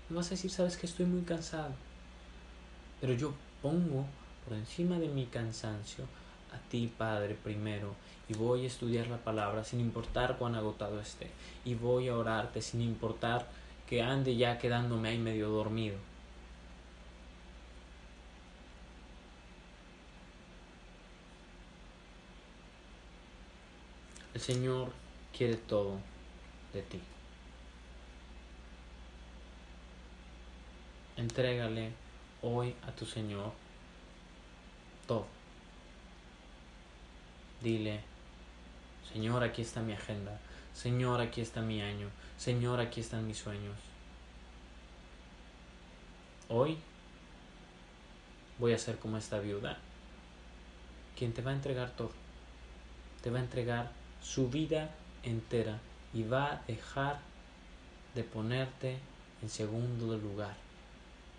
Vas 0.09 0.27
a 0.27 0.29
decir, 0.31 0.51
sabes 0.51 0.77
que 0.77 0.85
estoy 0.85 1.07
muy 1.07 1.23
cansado. 1.23 1.73
Pero 2.99 3.13
yo 3.13 3.33
pongo 3.61 4.05
por 4.45 4.57
encima 4.57 4.97
de 4.97 5.07
mi 5.07 5.25
cansancio 5.25 6.05
a 6.53 6.69
ti, 6.69 6.91
Padre, 6.97 7.35
primero, 7.35 7.93
y 8.29 8.33
voy 8.33 8.63
a 8.63 8.67
estudiar 8.67 9.07
la 9.07 9.17
palabra 9.17 9.63
sin 9.63 9.79
importar 9.79 10.37
cuán 10.37 10.55
agotado 10.55 10.99
esté, 10.99 11.29
y 11.65 11.75
voy 11.75 12.07
a 12.07 12.17
orarte 12.17 12.61
sin 12.61 12.81
importar 12.81 13.47
que 13.87 14.01
ande 14.01 14.35
ya 14.35 14.57
quedándome 14.57 15.09
ahí 15.09 15.17
medio 15.17 15.49
dormido. 15.49 15.97
El 24.33 24.41
Señor 24.41 24.91
quiere 25.35 25.55
todo 25.55 25.97
de 26.73 26.81
ti. 26.83 27.01
Entrégale 31.15 31.91
hoy 32.41 32.75
a 32.87 32.91
tu 32.91 33.05
Señor 33.05 33.51
todo. 35.07 35.25
Dile, 37.61 38.01
Señor, 39.11 39.43
aquí 39.43 39.61
está 39.61 39.81
mi 39.81 39.93
agenda. 39.93 40.39
Señor, 40.73 41.21
aquí 41.21 41.41
está 41.41 41.61
mi 41.61 41.81
año. 41.81 42.09
Señor, 42.37 42.79
aquí 42.79 43.01
están 43.01 43.25
mis 43.25 43.39
sueños. 43.39 43.75
Hoy 46.49 46.77
voy 48.59 48.73
a 48.73 48.77
ser 48.77 48.99
como 48.99 49.17
esta 49.17 49.39
viuda, 49.39 49.77
quien 51.17 51.33
te 51.33 51.41
va 51.41 51.51
a 51.51 51.55
entregar 51.55 51.91
todo. 51.91 52.11
te 53.21 53.31
va 53.31 53.39
a 53.39 53.41
entregar 53.41 53.91
su 54.21 54.49
vida 54.49 54.91
entera 55.23 55.79
y 56.13 56.23
va 56.23 56.53
a 56.53 56.61
dejar 56.67 57.19
de 58.15 58.23
ponerte 58.23 58.99
en 59.41 59.49
segundo 59.49 60.17
lugar. 60.17 60.66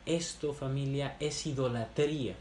Esto, 0.09 0.55
familia, 0.55 1.18
es 1.21 1.47
idolatría. 1.47 2.35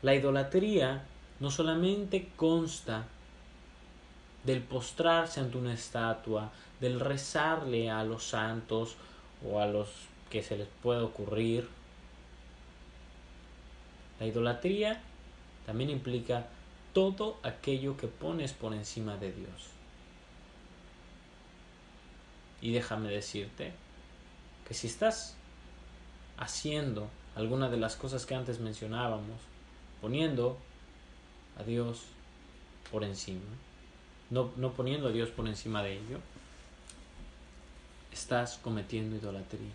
La 0.00 0.14
idolatría 0.14 1.02
no 1.40 1.50
solamente 1.50 2.28
consta 2.36 3.04
del 4.44 4.62
postrarse 4.62 5.40
ante 5.40 5.58
una 5.58 5.74
estatua, 5.74 6.52
del 6.78 7.00
rezarle 7.00 7.90
a 7.90 8.04
los 8.04 8.22
santos 8.22 8.94
o 9.44 9.58
a 9.58 9.66
los 9.66 9.88
que 10.30 10.44
se 10.44 10.56
les 10.56 10.68
pueda 10.84 11.02
ocurrir. 11.02 11.68
La 14.20 14.26
idolatría 14.26 15.00
también 15.66 15.90
implica 15.90 16.46
todo 16.92 17.40
aquello 17.42 17.96
que 17.96 18.06
pones 18.06 18.52
por 18.52 18.72
encima 18.72 19.16
de 19.16 19.32
Dios. 19.32 19.66
Y 22.62 22.70
déjame 22.70 23.10
decirte 23.10 23.72
que 24.64 24.74
si 24.74 24.86
estás 24.86 25.37
haciendo 26.38 27.08
alguna 27.36 27.68
de 27.68 27.76
las 27.76 27.96
cosas 27.96 28.26
que 28.26 28.34
antes 28.34 28.60
mencionábamos, 28.60 29.40
poniendo 30.00 30.58
a 31.58 31.62
Dios 31.62 32.02
por 32.90 33.04
encima, 33.04 33.40
no, 34.30 34.50
no 34.56 34.72
poniendo 34.72 35.08
a 35.08 35.12
Dios 35.12 35.30
por 35.30 35.46
encima 35.46 35.82
de 35.82 35.94
ello, 35.94 36.18
estás 38.12 38.58
cometiendo 38.62 39.16
idolatría. 39.16 39.72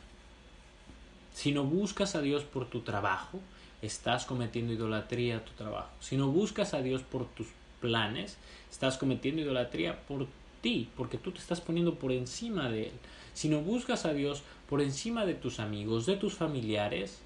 Si 1.33 1.51
no 1.51 1.63
buscas 1.63 2.15
a 2.15 2.21
Dios 2.21 2.43
por 2.43 2.69
tu 2.69 2.81
trabajo, 2.81 3.39
estás 3.81 4.25
cometiendo 4.25 4.73
idolatría 4.73 5.37
a 5.37 5.45
tu 5.45 5.51
trabajo. 5.53 5.89
Si 5.99 6.15
no 6.15 6.27
buscas 6.27 6.73
a 6.73 6.81
Dios 6.81 7.01
por 7.01 7.25
tus 7.27 7.47
planes, 7.81 8.37
estás 8.71 8.97
cometiendo 8.97 9.41
idolatría 9.41 9.99
por 10.07 10.27
ti, 10.61 10.89
porque 10.95 11.17
tú 11.17 11.31
te 11.31 11.39
estás 11.39 11.59
poniendo 11.59 11.95
por 11.95 12.11
encima 12.11 12.69
de 12.69 12.87
Él. 12.87 12.93
Si 13.33 13.49
no 13.49 13.61
buscas 13.61 14.05
a 14.05 14.13
Dios 14.13 14.43
por 14.73 14.81
encima 14.81 15.23
de 15.27 15.35
tus 15.35 15.59
amigos, 15.59 16.07
de 16.07 16.17
tus 16.17 16.33
familiares, 16.33 17.19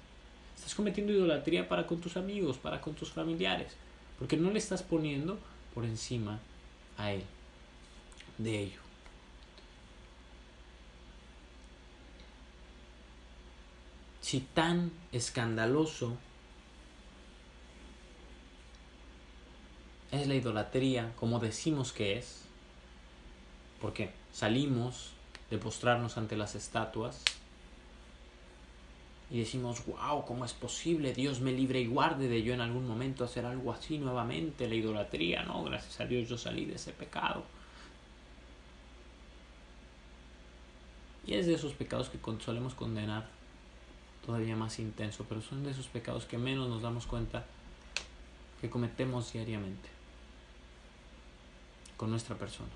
estás 0.54 0.74
cometiendo 0.74 1.14
idolatría 1.14 1.66
para 1.66 1.86
con 1.86 1.98
tus 1.98 2.18
amigos, 2.18 2.58
para 2.58 2.82
con 2.82 2.92
tus 2.92 3.10
familiares, 3.10 3.72
porque 4.18 4.36
no 4.36 4.50
le 4.50 4.58
estás 4.58 4.82
poniendo 4.82 5.38
por 5.74 5.86
encima 5.86 6.40
a 6.98 7.10
Él, 7.10 7.22
de 8.36 8.64
ello. 8.64 8.80
Si 14.20 14.40
tan 14.40 14.92
escandaloso 15.12 16.18
es 20.10 20.26
la 20.26 20.34
idolatría 20.34 21.14
como 21.16 21.38
decimos 21.38 21.94
que 21.94 22.18
es, 22.18 22.42
porque 23.80 24.10
salimos 24.34 25.12
de 25.48 25.56
postrarnos 25.56 26.18
ante 26.18 26.36
las 26.36 26.54
estatuas 26.54 27.24
y 29.30 29.40
decimos, 29.40 29.84
wow, 29.84 30.24
¿cómo 30.24 30.44
es 30.44 30.54
posible? 30.54 31.12
Dios 31.12 31.40
me 31.40 31.52
libre 31.52 31.80
y 31.80 31.86
guarde 31.86 32.28
de 32.28 32.42
yo 32.42 32.54
en 32.54 32.62
algún 32.62 32.86
momento 32.86 33.24
hacer 33.24 33.44
algo 33.44 33.72
así 33.72 33.98
nuevamente, 33.98 34.68
la 34.68 34.74
idolatría, 34.74 35.42
¿no? 35.42 35.64
Gracias 35.64 36.00
a 36.00 36.06
Dios 36.06 36.28
yo 36.28 36.38
salí 36.38 36.64
de 36.64 36.76
ese 36.76 36.92
pecado. 36.92 37.44
Y 41.26 41.34
es 41.34 41.46
de 41.46 41.54
esos 41.54 41.74
pecados 41.74 42.08
que 42.08 42.18
solemos 42.42 42.74
condenar 42.74 43.26
todavía 44.24 44.56
más 44.56 44.78
intenso, 44.78 45.26
pero 45.28 45.42
son 45.42 45.62
de 45.62 45.72
esos 45.72 45.88
pecados 45.88 46.24
que 46.24 46.38
menos 46.38 46.70
nos 46.70 46.80
damos 46.80 47.06
cuenta 47.06 47.44
que 48.62 48.70
cometemos 48.70 49.30
diariamente 49.32 49.90
con 51.98 52.10
nuestra 52.10 52.34
persona, 52.36 52.70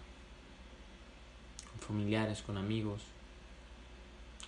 con 1.71 1.81
familiares, 1.81 2.43
con 2.43 2.59
amigos, 2.59 3.01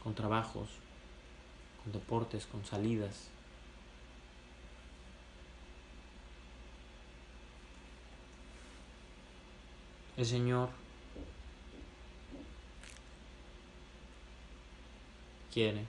con 0.03 0.15
trabajos, 0.15 0.69
deportes, 1.93 2.47
con 2.47 2.65
salidas. 2.65 3.29
El 10.17 10.27
Señor 10.27 10.71
quiere 15.53 15.87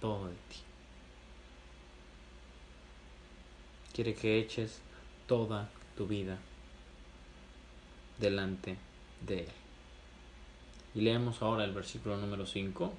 todo 0.00 0.28
de 0.28 0.34
ti. 0.34 0.56
Quiere 3.92 4.14
que 4.14 4.38
eches 4.38 4.80
toda 5.26 5.68
tu 5.96 6.06
vida 6.06 6.38
delante 8.18 8.76
de 9.26 9.40
Él. 9.40 9.52
Y 10.94 11.00
leemos 11.02 11.42
ahora 11.42 11.64
el 11.64 11.72
versículo 11.72 12.16
número 12.16 12.46
5, 12.46 12.92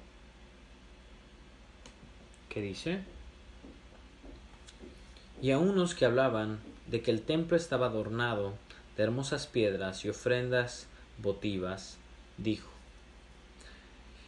que 2.48 2.60
dice, 2.60 3.00
y 5.40 5.50
a 5.50 5.58
unos 5.58 5.94
que 5.94 6.04
hablaban 6.04 6.58
de 6.86 7.02
que 7.02 7.10
el 7.10 7.22
templo 7.22 7.56
estaba 7.56 7.86
adornado 7.86 8.54
de 8.96 9.02
hermosas 9.02 9.46
piedras 9.46 10.04
y 10.04 10.08
ofrendas 10.08 10.86
votivas, 11.18 11.98
dijo, 12.36 12.70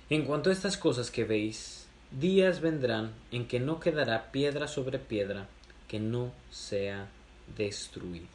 en 0.09 0.25
cuanto 0.25 0.51
a 0.51 0.53
estas 0.53 0.77
cosas 0.77 1.11
que 1.11 1.25
veis, 1.25 1.87
días 2.11 2.61
vendrán 2.61 3.13
en 3.31 3.47
que 3.47 3.61
no 3.61 3.81
quedará 3.81 4.33
piedra 4.33 4.67
sobre 4.69 4.99
piedra 4.99 5.49
que 5.89 6.01
no 6.01 6.33
sea 6.51 7.09
destruida. 7.57 8.27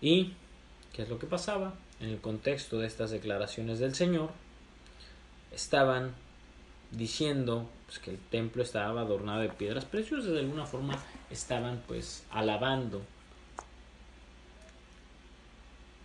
Y 0.00 0.32
¿Qué 0.98 1.04
es 1.04 1.08
lo 1.08 1.20
que 1.20 1.28
pasaba? 1.28 1.74
En 2.00 2.08
el 2.08 2.20
contexto 2.20 2.80
de 2.80 2.88
estas 2.88 3.12
declaraciones 3.12 3.78
del 3.78 3.94
Señor, 3.94 4.30
estaban 5.52 6.12
diciendo 6.90 7.70
pues, 7.88 7.98
que 8.00 8.10
el 8.10 8.18
templo 8.18 8.62
estaba 8.62 9.00
adornado 9.00 9.40
de 9.40 9.48
piedras 9.48 9.86
preciosas, 9.86 10.32
de 10.32 10.40
alguna 10.40 10.66
forma 10.66 11.02
estaban 11.30 11.82
pues 11.86 12.22
alabando 12.30 13.00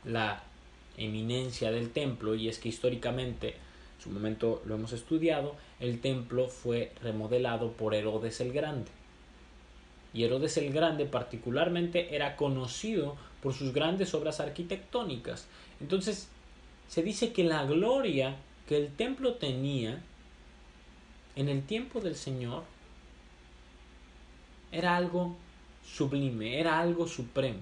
la 0.05 0.41
eminencia 0.95 1.71
del 1.71 1.91
templo 1.91 2.35
y 2.35 2.47
es 2.47 2.57
que 2.57 2.69
históricamente, 2.69 3.49
en 3.49 4.01
su 4.01 4.09
momento 4.11 4.61
lo 4.65 4.75
hemos 4.75 4.93
estudiado, 4.93 5.57
el 5.81 5.99
templo 5.99 6.47
fue 6.47 6.93
remodelado 7.01 7.73
por 7.73 7.93
Herodes 7.93 8.39
el 8.39 8.53
Grande. 8.53 8.89
Y 10.13 10.23
Herodes 10.23 10.55
el 10.55 10.71
Grande 10.71 11.05
particularmente 11.05 12.15
era 12.15 12.37
conocido 12.37 13.17
por 13.41 13.53
sus 13.53 13.73
grandes 13.73 14.13
obras 14.13 14.39
arquitectónicas. 14.39 15.47
Entonces, 15.81 16.29
se 16.87 17.03
dice 17.03 17.33
que 17.33 17.43
la 17.43 17.65
gloria 17.65 18.37
que 18.69 18.77
el 18.77 18.87
templo 18.87 19.33
tenía 19.33 20.01
en 21.35 21.49
el 21.49 21.63
tiempo 21.63 21.99
del 21.99 22.15
Señor 22.15 22.63
era 24.71 24.95
algo 24.95 25.35
sublime, 25.85 26.59
era 26.59 26.79
algo 26.79 27.07
supremo. 27.07 27.59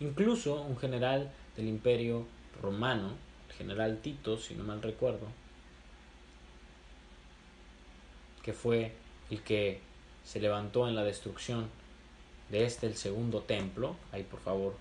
Incluso 0.00 0.62
un 0.62 0.76
general 0.76 1.30
del 1.56 1.68
imperio 1.68 2.26
romano, 2.62 3.12
el 3.48 3.54
general 3.56 3.98
Tito, 4.02 4.38
si 4.38 4.54
no 4.54 4.64
mal 4.64 4.82
recuerdo, 4.82 5.26
que 8.42 8.52
fue 8.52 8.92
el 9.30 9.42
que 9.42 9.80
se 10.24 10.40
levantó 10.40 10.88
en 10.88 10.94
la 10.94 11.04
destrucción 11.04 11.68
de 12.50 12.64
este, 12.64 12.86
el 12.86 12.96
segundo 12.96 13.40
templo, 13.40 13.96
ahí 14.12 14.22
por 14.22 14.40
favor 14.40 14.76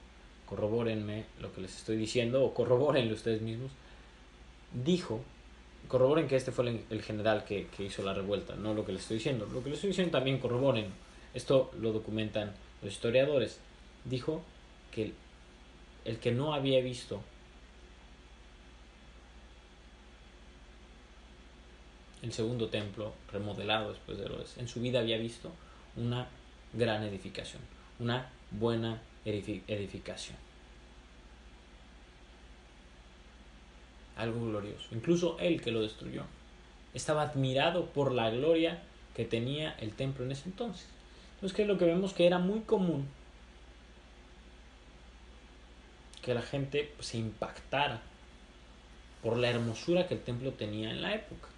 corrobórenme 0.45 1.25
lo 1.39 1.51
que 1.53 1.61
les 1.61 1.75
estoy 1.75 1.97
diciendo 1.97 2.43
o 2.43 2.53
corrobórenlo 2.53 3.13
ustedes 3.13 3.41
mismos, 3.41 3.71
dijo, 4.71 5.21
corroboren 5.87 6.27
que 6.27 6.35
este 6.35 6.51
fue 6.51 6.83
el, 6.89 7.01
general 7.01 7.45
que, 7.45 7.67
hizo 7.79 8.03
la 8.03 8.13
revuelta, 8.13 8.55
no 8.55 8.73
lo 8.73 8.85
que 8.85 8.91
les 8.91 9.01
estoy 9.01 9.17
diciendo, 9.17 9.45
lo 9.45 9.63
que 9.63 9.69
les 9.69 9.77
estoy 9.77 9.89
diciendo 9.89 10.11
también 10.11 10.39
corroboren, 10.39 10.87
esto 11.33 11.71
lo 11.79 11.91
documentan 11.91 12.53
los 12.81 12.93
historiadores, 12.93 13.59
dijo 14.03 14.43
que 14.91 15.03
el, 15.03 15.13
el 16.05 16.17
que 16.19 16.31
no 16.31 16.53
había 16.53 16.81
visto 16.81 17.21
el 22.21 22.33
segundo 22.33 22.69
templo 22.69 23.13
remodelado 23.31 23.91
después 23.91 24.17
de 24.17 24.25
Herodes, 24.25 24.57
en 24.57 24.67
su 24.67 24.81
vida 24.81 24.99
había 24.99 25.17
visto 25.17 25.51
una 25.95 26.27
gran 26.73 27.03
edificación, 27.03 27.61
una 27.99 28.31
buena 28.51 29.01
edificación. 29.25 30.44
Algo 34.15 34.45
glorioso. 34.45 34.88
Incluso 34.91 35.38
él 35.39 35.62
que 35.62 35.71
lo 35.71 35.82
destruyó 35.82 36.23
estaba 36.93 37.23
admirado 37.23 37.88
por 37.88 38.13
la 38.13 38.30
gloria 38.30 38.82
que 39.15 39.25
tenía 39.25 39.75
el 39.80 39.93
templo 39.93 40.23
en 40.25 40.32
ese 40.32 40.49
entonces. 40.49 40.88
Entonces, 41.36 41.56
¿qué 41.56 41.63
es 41.63 41.67
lo 41.67 41.78
que 41.78 41.86
vemos? 41.86 42.13
Que 42.13 42.25
era 42.25 42.39
muy 42.39 42.62
común 42.62 43.06
que 46.21 46.34
la 46.34 46.41
gente 46.41 46.91
se 47.01 47.17
impactara 47.17 48.01
por 49.21 49.38
la 49.38 49.49
hermosura 49.49 50.08
que 50.08 50.15
el 50.15 50.21
templo 50.21 50.54
tenía 50.54 50.89
en 50.89 51.01
la 51.01 51.13
época. 51.13 51.49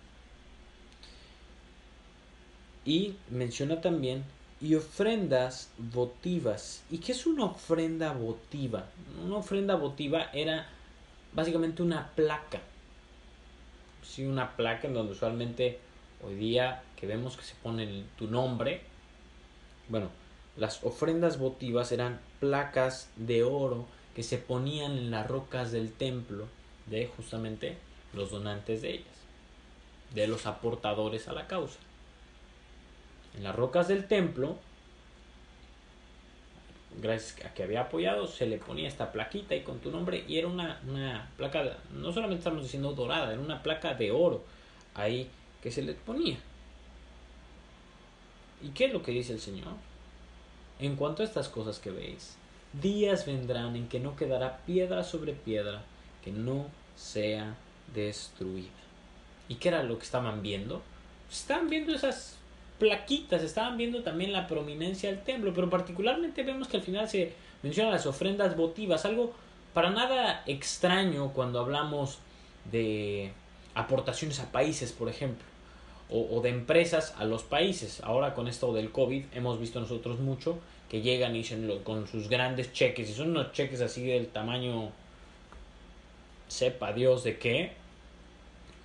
Y 2.83 3.15
menciona 3.29 3.79
también 3.79 4.23
y 4.59 4.75
ofrendas 4.75 5.69
votivas. 5.77 6.83
¿Y 6.89 6.97
qué 6.97 7.11
es 7.11 7.25
una 7.25 7.45
ofrenda 7.45 8.11
votiva? 8.11 8.87
Una 9.23 9.37
ofrenda 9.37 9.75
votiva 9.75 10.29
era 10.33 10.67
básicamente 11.37 11.83
una 11.83 12.09
placa. 12.15 12.61
Sí, 14.01 14.25
una 14.25 14.55
placa 14.55 14.87
en 14.87 14.95
donde 14.95 15.11
usualmente 15.11 15.79
hoy 16.23 16.33
día 16.33 16.81
que 16.95 17.05
vemos 17.05 17.37
que 17.37 17.43
se 17.43 17.53
pone 17.61 18.05
tu 18.17 18.25
nombre. 18.27 18.81
Bueno, 19.87 20.09
las 20.55 20.83
ofrendas 20.83 21.37
votivas 21.37 21.91
eran 21.91 22.19
placas 22.39 23.11
de 23.15 23.43
oro 23.43 23.85
que 24.15 24.23
se 24.23 24.39
ponían 24.39 24.93
en 24.93 25.11
las 25.11 25.27
rocas 25.27 25.71
del 25.71 25.93
templo 25.93 26.47
de 26.87 27.05
justamente 27.05 27.77
los 28.13 28.31
donantes 28.31 28.81
de 28.81 28.95
ellas, 28.95 29.15
de 30.15 30.27
los 30.27 30.47
aportadores 30.47 31.27
a 31.27 31.33
la 31.33 31.45
causa 31.45 31.77
en 33.37 33.43
las 33.43 33.55
rocas 33.55 33.87
del 33.87 34.07
templo, 34.07 34.57
gracias 37.01 37.45
a 37.45 37.53
que 37.53 37.63
había 37.63 37.81
apoyado, 37.81 38.27
se 38.27 38.45
le 38.45 38.57
ponía 38.57 38.87
esta 38.87 39.11
plaquita 39.11 39.55
y 39.55 39.61
con 39.61 39.79
tu 39.79 39.91
nombre, 39.91 40.23
y 40.27 40.37
era 40.37 40.47
una, 40.47 40.81
una 40.87 41.29
placa, 41.37 41.77
no 41.93 42.11
solamente 42.11 42.39
estamos 42.39 42.63
diciendo 42.63 42.93
dorada, 42.93 43.31
era 43.31 43.41
una 43.41 43.63
placa 43.63 43.93
de 43.93 44.11
oro 44.11 44.43
ahí 44.95 45.29
que 45.61 45.71
se 45.71 45.81
le 45.81 45.93
ponía. 45.93 46.37
¿Y 48.61 48.69
qué 48.69 48.85
es 48.85 48.93
lo 48.93 49.03
que 49.03 49.11
dice 49.11 49.33
el 49.33 49.39
Señor? 49.39 49.73
En 50.79 50.95
cuanto 50.95 51.21
a 51.21 51.25
estas 51.25 51.49
cosas 51.49 51.79
que 51.79 51.91
veis, 51.91 52.35
días 52.73 53.25
vendrán 53.25 53.75
en 53.75 53.87
que 53.87 53.99
no 53.99 54.15
quedará 54.15 54.57
piedra 54.65 55.03
sobre 55.03 55.33
piedra 55.33 55.83
que 56.23 56.31
no 56.31 56.67
sea 56.95 57.55
destruida. 57.93 58.69
¿Y 59.47 59.55
qué 59.55 59.69
era 59.69 59.83
lo 59.83 59.97
que 59.97 60.05
estaban 60.05 60.41
viendo? 60.41 60.81
Estaban 61.31 61.69
viendo 61.69 61.93
esas 61.93 62.37
plaquitas, 62.79 63.41
estaban 63.41 63.77
viendo 63.77 64.03
también 64.03 64.31
la 64.31 64.47
prominencia 64.47 65.09
del 65.09 65.23
templo, 65.23 65.53
pero 65.53 65.69
particularmente 65.69 66.43
vemos 66.43 66.67
que 66.67 66.77
al 66.77 66.83
final 66.83 67.09
se 67.09 67.33
mencionan 67.63 67.91
las 67.91 68.05
ofrendas 68.05 68.55
votivas, 68.55 69.05
algo 69.05 69.33
para 69.73 69.89
nada 69.89 70.43
extraño 70.45 71.33
cuando 71.33 71.59
hablamos 71.59 72.19
de 72.71 73.31
aportaciones 73.75 74.39
a 74.39 74.51
países, 74.51 74.91
por 74.91 75.09
ejemplo, 75.09 75.45
o, 76.09 76.39
de 76.41 76.49
empresas 76.49 77.13
a 77.17 77.25
los 77.25 77.43
países. 77.43 78.01
Ahora 78.01 78.33
con 78.33 78.47
esto 78.47 78.73
del 78.73 78.91
COVID 78.91 79.25
hemos 79.33 79.59
visto 79.59 79.79
nosotros 79.79 80.19
mucho 80.19 80.57
que 80.89 81.01
llegan 81.01 81.35
y 81.35 81.39
dicen 81.39 81.69
con 81.83 82.07
sus 82.07 82.29
grandes 82.29 82.71
cheques, 82.73 83.09
y 83.09 83.13
son 83.13 83.31
unos 83.31 83.51
cheques 83.51 83.81
así 83.81 84.05
del 84.05 84.27
tamaño, 84.27 84.89
sepa 86.47 86.93
Dios 86.93 87.23
de 87.23 87.37
qué, 87.37 87.73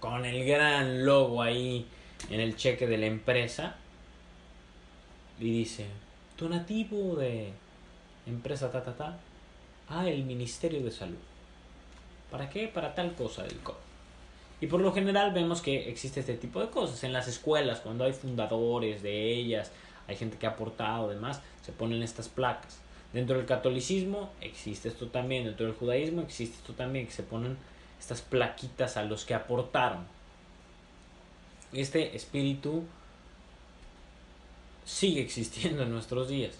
con 0.00 0.24
el 0.24 0.44
gran 0.44 1.06
logo 1.06 1.42
ahí 1.42 1.86
en 2.28 2.40
el 2.40 2.56
cheque 2.56 2.86
de 2.86 2.98
la 2.98 3.06
empresa, 3.06 3.76
y 5.42 5.50
dice, 5.50 5.86
donativo 6.38 7.16
de 7.16 7.52
empresa 8.26 8.70
ta 8.70 8.84
ta 8.84 8.94
ta 8.94 9.18
a 9.88 10.08
el 10.08 10.24
Ministerio 10.24 10.80
de 10.84 10.92
Salud. 10.92 11.18
¿Para 12.30 12.48
qué? 12.48 12.68
Para 12.68 12.94
tal 12.94 13.14
cosa 13.14 13.42
del 13.42 13.58
COVID. 13.58 13.76
Y 14.60 14.68
por 14.68 14.80
lo 14.80 14.92
general 14.92 15.32
vemos 15.32 15.60
que 15.60 15.88
existe 15.88 16.20
este 16.20 16.36
tipo 16.36 16.60
de 16.60 16.70
cosas. 16.70 17.02
En 17.02 17.12
las 17.12 17.26
escuelas, 17.26 17.80
cuando 17.80 18.04
hay 18.04 18.12
fundadores 18.12 19.02
de 19.02 19.34
ellas, 19.34 19.72
hay 20.06 20.14
gente 20.14 20.38
que 20.38 20.46
ha 20.46 20.50
aportado, 20.50 21.08
demás, 21.08 21.40
se 21.66 21.72
ponen 21.72 22.04
estas 22.04 22.28
placas. 22.28 22.78
Dentro 23.12 23.36
del 23.36 23.44
catolicismo 23.44 24.30
existe 24.40 24.88
esto 24.88 25.08
también, 25.08 25.44
dentro 25.44 25.66
del 25.66 25.74
judaísmo 25.74 26.22
existe 26.22 26.56
esto 26.56 26.74
también, 26.74 27.06
que 27.06 27.12
se 27.12 27.24
ponen 27.24 27.58
estas 27.98 28.22
plaquitas 28.22 28.96
a 28.96 29.02
los 29.02 29.24
que 29.24 29.34
aportaron. 29.34 30.06
Este 31.72 32.14
espíritu 32.14 32.84
sigue 34.84 35.20
existiendo 35.20 35.82
en 35.82 35.90
nuestros 35.90 36.28
días. 36.28 36.54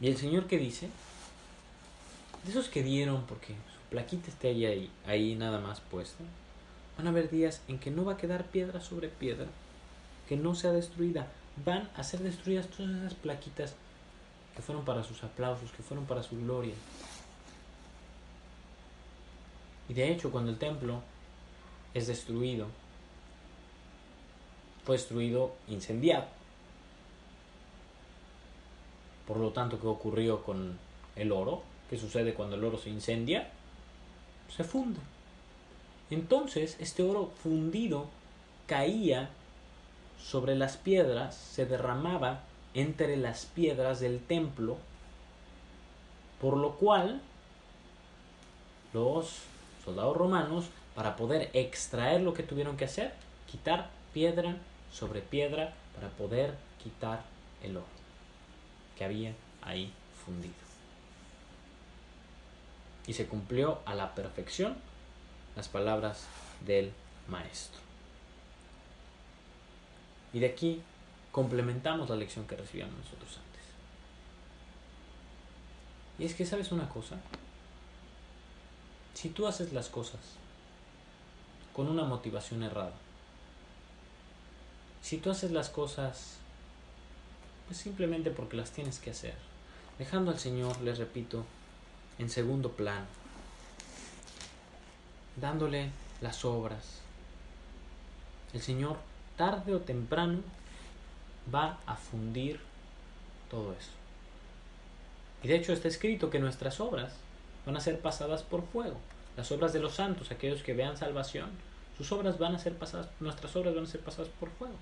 ¿Y 0.00 0.08
el 0.08 0.16
Señor 0.16 0.46
qué 0.46 0.58
dice? 0.58 0.88
De 2.44 2.50
esos 2.50 2.68
que 2.68 2.82
dieron 2.82 3.24
porque 3.26 3.48
su 3.48 3.90
plaquita 3.90 4.28
esté 4.28 4.48
ahí, 4.48 4.90
ahí 5.06 5.34
nada 5.34 5.60
más 5.60 5.80
puesta, 5.80 6.22
van 6.96 7.06
a 7.06 7.10
haber 7.10 7.30
días 7.30 7.62
en 7.68 7.78
que 7.78 7.90
no 7.90 8.04
va 8.04 8.14
a 8.14 8.16
quedar 8.16 8.44
piedra 8.44 8.80
sobre 8.80 9.08
piedra, 9.08 9.46
que 10.28 10.36
no 10.36 10.54
sea 10.54 10.72
destruida. 10.72 11.28
Van 11.64 11.88
a 11.96 12.02
ser 12.02 12.20
destruidas 12.20 12.68
todas 12.68 12.94
esas 12.96 13.14
plaquitas 13.14 13.74
que 14.54 14.62
fueron 14.62 14.84
para 14.84 15.04
sus 15.04 15.22
aplausos, 15.24 15.70
que 15.72 15.82
fueron 15.82 16.04
para 16.06 16.22
su 16.22 16.36
gloria. 16.36 16.74
Y 19.88 19.94
de 19.94 20.10
hecho, 20.10 20.30
cuando 20.30 20.50
el 20.50 20.58
templo 20.58 21.02
es 21.92 22.06
destruido, 22.06 22.66
fue 24.84 24.96
destruido, 24.96 25.52
incendiado. 25.68 26.26
Por 29.26 29.38
lo 29.38 29.50
tanto, 29.50 29.80
¿qué 29.80 29.86
ocurrió 29.86 30.42
con 30.42 30.78
el 31.16 31.32
oro? 31.32 31.62
¿Qué 31.88 31.98
sucede 31.98 32.34
cuando 32.34 32.56
el 32.56 32.64
oro 32.64 32.78
se 32.78 32.90
incendia? 32.90 33.48
Se 34.54 34.64
funde. 34.64 35.00
Entonces, 36.10 36.76
este 36.78 37.02
oro 37.02 37.32
fundido 37.42 38.06
caía 38.66 39.30
sobre 40.22 40.54
las 40.54 40.76
piedras, 40.76 41.34
se 41.34 41.66
derramaba 41.66 42.40
entre 42.74 43.16
las 43.16 43.46
piedras 43.46 44.00
del 44.00 44.20
templo, 44.20 44.76
por 46.40 46.56
lo 46.56 46.72
cual 46.72 47.20
los 48.92 49.40
soldados 49.84 50.16
romanos, 50.16 50.66
para 50.94 51.16
poder 51.16 51.50
extraer 51.54 52.20
lo 52.20 52.34
que 52.34 52.42
tuvieron 52.42 52.76
que 52.76 52.84
hacer, 52.84 53.12
quitar 53.50 53.90
piedra 54.12 54.56
sobre 54.94 55.20
piedra 55.20 55.74
para 55.94 56.08
poder 56.10 56.54
quitar 56.82 57.24
el 57.62 57.76
oro 57.76 57.86
que 58.96 59.04
había 59.04 59.34
ahí 59.62 59.92
fundido. 60.24 60.54
Y 63.06 63.14
se 63.14 63.26
cumplió 63.26 63.80
a 63.84 63.94
la 63.94 64.14
perfección 64.14 64.76
las 65.56 65.68
palabras 65.68 66.26
del 66.64 66.92
maestro. 67.28 67.80
Y 70.32 70.38
de 70.38 70.46
aquí 70.46 70.80
complementamos 71.32 72.08
la 72.08 72.16
lección 72.16 72.46
que 72.46 72.56
recibíamos 72.56 72.96
nosotros 72.96 73.36
antes. 73.36 73.62
Y 76.18 76.24
es 76.24 76.34
que, 76.34 76.46
¿sabes 76.46 76.70
una 76.72 76.88
cosa? 76.88 77.16
Si 79.14 79.28
tú 79.30 79.46
haces 79.46 79.72
las 79.72 79.88
cosas 79.88 80.20
con 81.74 81.88
una 81.88 82.04
motivación 82.04 82.62
errada, 82.62 82.94
si 85.04 85.18
tú 85.18 85.30
haces 85.30 85.50
las 85.50 85.68
cosas, 85.68 86.38
pues 87.66 87.76
simplemente 87.76 88.30
porque 88.30 88.56
las 88.56 88.70
tienes 88.70 88.98
que 88.98 89.10
hacer, 89.10 89.34
dejando 89.98 90.30
al 90.30 90.38
Señor, 90.38 90.80
les 90.80 90.96
repito, 90.96 91.44
en 92.18 92.30
segundo 92.30 92.72
plano, 92.72 93.04
dándole 95.36 95.90
las 96.22 96.46
obras, 96.46 97.02
el 98.54 98.62
Señor 98.62 98.96
tarde 99.36 99.74
o 99.74 99.80
temprano 99.80 100.38
va 101.54 101.78
a 101.84 101.96
fundir 101.96 102.58
todo 103.50 103.74
eso. 103.74 103.90
Y 105.42 105.48
de 105.48 105.56
hecho 105.56 105.74
está 105.74 105.88
escrito 105.88 106.30
que 106.30 106.38
nuestras 106.38 106.80
obras 106.80 107.12
van 107.66 107.76
a 107.76 107.80
ser 107.80 108.00
pasadas 108.00 108.42
por 108.42 108.66
fuego. 108.68 108.96
Las 109.36 109.52
obras 109.52 109.74
de 109.74 109.80
los 109.80 109.96
santos, 109.96 110.30
aquellos 110.30 110.62
que 110.62 110.72
vean 110.72 110.96
salvación, 110.96 111.50
sus 111.98 112.10
obras 112.10 112.38
van 112.38 112.54
a 112.54 112.58
ser 112.58 112.78
pasadas, 112.78 113.08
nuestras 113.20 113.54
obras 113.54 113.74
van 113.74 113.84
a 113.84 113.88
ser 113.88 114.00
pasadas 114.00 114.30
por 114.40 114.48
fuego. 114.48 114.78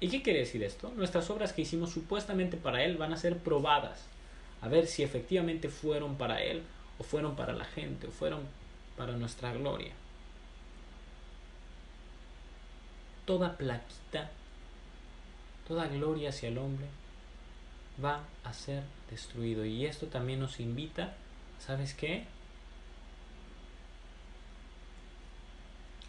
¿Y 0.00 0.08
qué 0.08 0.22
quiere 0.22 0.40
decir 0.40 0.62
esto? 0.62 0.90
Nuestras 0.96 1.28
obras 1.28 1.52
que 1.52 1.62
hicimos 1.62 1.90
supuestamente 1.90 2.56
para 2.56 2.82
Él 2.82 2.96
van 2.96 3.12
a 3.12 3.18
ser 3.18 3.36
probadas, 3.36 4.06
a 4.62 4.68
ver 4.68 4.86
si 4.86 5.02
efectivamente 5.02 5.68
fueron 5.68 6.16
para 6.16 6.42
Él, 6.42 6.62
o 6.98 7.04
fueron 7.04 7.36
para 7.36 7.52
la 7.52 7.66
gente, 7.66 8.06
o 8.06 8.10
fueron 8.10 8.40
para 8.96 9.12
nuestra 9.12 9.52
gloria. 9.52 9.92
Toda 13.26 13.56
plaquita, 13.56 14.30
toda 15.68 15.86
gloria 15.86 16.30
hacia 16.30 16.48
el 16.48 16.58
hombre 16.58 16.86
va 18.02 18.24
a 18.44 18.52
ser 18.54 18.82
destruido. 19.10 19.64
Y 19.66 19.84
esto 19.84 20.06
también 20.06 20.40
nos 20.40 20.60
invita, 20.60 21.14
¿sabes 21.58 21.92
qué? 21.94 22.24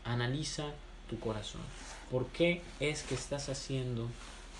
Analiza 0.05 0.71
tu 1.09 1.19
corazón. 1.19 1.61
¿Por 2.11 2.27
qué 2.27 2.61
es 2.81 3.03
que 3.03 3.15
estás 3.15 3.47
haciendo 3.47 4.07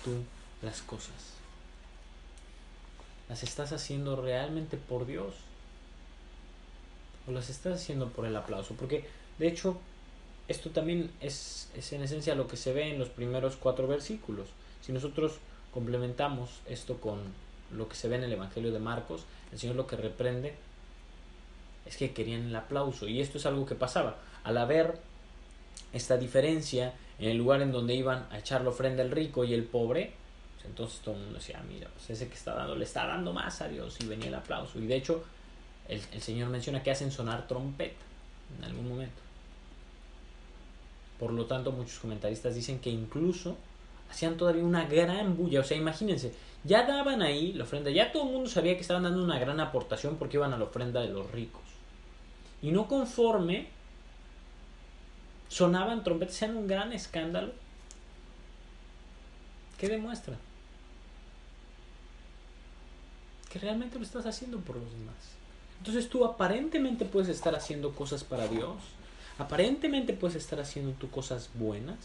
tú 0.04 0.24
las 0.62 0.80
cosas? 0.80 1.34
¿Las 3.28 3.42
estás 3.42 3.72
haciendo 3.72 4.16
realmente 4.16 4.78
por 4.78 5.06
Dios? 5.06 5.34
¿O 7.28 7.32
las 7.32 7.50
estás 7.50 7.74
haciendo 7.74 8.08
por 8.08 8.24
el 8.24 8.34
aplauso? 8.36 8.74
Porque, 8.74 9.06
de 9.38 9.48
hecho, 9.48 9.78
esto 10.48 10.70
también 10.70 11.10
es, 11.20 11.70
es 11.76 11.92
en 11.92 12.02
esencia 12.02 12.34
lo 12.34 12.48
que 12.48 12.56
se 12.56 12.72
ve 12.72 12.90
en 12.90 12.98
los 12.98 13.10
primeros 13.10 13.56
cuatro 13.56 13.86
versículos. 13.86 14.48
Si 14.80 14.92
nosotros 14.92 15.34
complementamos 15.74 16.60
esto 16.66 17.00
con 17.00 17.20
lo 17.70 17.86
que 17.88 17.96
se 17.96 18.08
ve 18.08 18.16
en 18.16 18.24
el 18.24 18.32
Evangelio 18.32 18.72
de 18.72 18.78
Marcos, 18.78 19.24
el 19.52 19.58
Señor 19.58 19.76
lo 19.76 19.86
que 19.86 19.96
reprende 19.96 20.54
es 21.84 21.96
que 21.96 22.12
querían 22.12 22.46
el 22.46 22.56
aplauso. 22.56 23.08
Y 23.08 23.20
esto 23.20 23.38
es 23.38 23.46
algo 23.46 23.66
que 23.66 23.74
pasaba. 23.74 24.16
Al 24.42 24.56
haber 24.56 24.98
esta 25.92 26.16
diferencia 26.16 26.94
en 27.18 27.30
el 27.30 27.36
lugar 27.36 27.62
en 27.62 27.72
donde 27.72 27.94
iban 27.94 28.26
a 28.30 28.38
echar 28.38 28.62
la 28.62 28.70
ofrenda 28.70 29.02
el 29.02 29.10
rico 29.10 29.44
y 29.44 29.54
el 29.54 29.64
pobre, 29.64 30.12
pues 30.54 30.66
entonces 30.66 31.00
todo 31.00 31.14
el 31.14 31.20
mundo 31.22 31.38
decía, 31.38 31.58
ah, 31.60 31.64
mira, 31.68 31.88
pues 31.94 32.10
ese 32.10 32.28
que 32.28 32.34
está 32.34 32.54
dando, 32.54 32.74
le 32.74 32.84
está 32.84 33.06
dando 33.06 33.32
más 33.32 33.60
a 33.60 33.68
Dios 33.68 33.96
y 34.00 34.06
venía 34.06 34.28
el 34.28 34.34
aplauso. 34.34 34.78
Y 34.78 34.86
de 34.86 34.96
hecho, 34.96 35.22
el, 35.88 36.00
el 36.12 36.20
Señor 36.20 36.48
menciona 36.48 36.82
que 36.82 36.90
hacen 36.90 37.10
sonar 37.10 37.46
trompeta 37.46 37.94
en 38.58 38.64
algún 38.64 38.88
momento. 38.88 39.22
Por 41.18 41.32
lo 41.32 41.46
tanto, 41.46 41.70
muchos 41.72 41.98
comentaristas 41.98 42.54
dicen 42.54 42.80
que 42.80 42.90
incluso 42.90 43.56
hacían 44.10 44.36
todavía 44.36 44.64
una 44.64 44.84
gran 44.86 45.36
bulla. 45.36 45.60
O 45.60 45.64
sea, 45.64 45.76
imagínense, 45.76 46.32
ya 46.64 46.86
daban 46.86 47.22
ahí 47.22 47.52
la 47.54 47.64
ofrenda, 47.64 47.90
ya 47.90 48.12
todo 48.12 48.24
el 48.24 48.32
mundo 48.32 48.48
sabía 48.48 48.74
que 48.74 48.82
estaban 48.82 49.02
dando 49.02 49.22
una 49.22 49.38
gran 49.38 49.58
aportación 49.58 50.16
porque 50.16 50.36
iban 50.36 50.52
a 50.52 50.58
la 50.58 50.64
ofrenda 50.64 51.00
de 51.00 51.08
los 51.08 51.30
ricos. 51.30 51.62
Y 52.60 52.70
no 52.70 52.86
conforme, 52.86 53.68
sonaban 55.52 56.02
trompetas, 56.02 56.36
hacían 56.36 56.56
un 56.56 56.66
gran 56.66 56.94
escándalo. 56.94 57.52
¿Qué 59.78 59.86
demuestra? 59.88 60.38
Que 63.50 63.58
realmente 63.58 63.98
lo 63.98 64.04
estás 64.04 64.24
haciendo 64.24 64.60
por 64.60 64.76
los 64.76 64.90
demás. 64.90 65.14
Entonces 65.78 66.08
tú 66.08 66.24
aparentemente 66.24 67.04
puedes 67.04 67.28
estar 67.28 67.54
haciendo 67.54 67.94
cosas 67.94 68.24
para 68.24 68.48
Dios, 68.48 68.76
aparentemente 69.36 70.14
puedes 70.14 70.36
estar 70.36 70.58
haciendo 70.58 70.92
tú 70.92 71.10
cosas 71.10 71.50
buenas, 71.54 71.98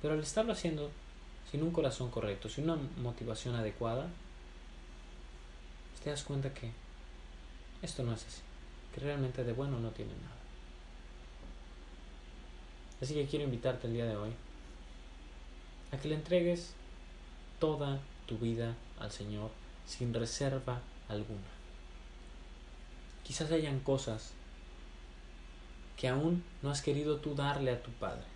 pero 0.00 0.14
al 0.14 0.20
estarlo 0.20 0.52
haciendo 0.52 0.90
sin 1.50 1.62
un 1.62 1.72
corazón 1.72 2.10
correcto, 2.10 2.48
sin 2.48 2.70
una 2.70 2.80
motivación 3.02 3.54
adecuada, 3.54 4.08
te 6.02 6.10
das 6.10 6.22
cuenta 6.22 6.54
que 6.54 6.70
esto 7.82 8.02
no 8.02 8.14
es 8.14 8.24
así, 8.24 8.40
que 8.94 9.00
realmente 9.00 9.44
de 9.44 9.52
bueno 9.52 9.78
no 9.78 9.90
tiene 9.90 10.12
nada. 10.22 10.33
Así 13.00 13.14
que 13.14 13.26
quiero 13.26 13.44
invitarte 13.44 13.86
el 13.86 13.94
día 13.94 14.06
de 14.06 14.16
hoy 14.16 14.30
a 15.92 15.98
que 15.98 16.08
le 16.08 16.14
entregues 16.14 16.74
toda 17.58 18.00
tu 18.26 18.38
vida 18.38 18.74
al 18.98 19.10
Señor 19.10 19.50
sin 19.86 20.14
reserva 20.14 20.80
alguna. 21.08 21.40
Quizás 23.22 23.50
hayan 23.52 23.80
cosas 23.80 24.32
que 25.96 26.08
aún 26.08 26.44
no 26.62 26.70
has 26.70 26.82
querido 26.82 27.18
tú 27.18 27.34
darle 27.34 27.72
a 27.72 27.82
tu 27.82 27.90
Padre 27.92 28.34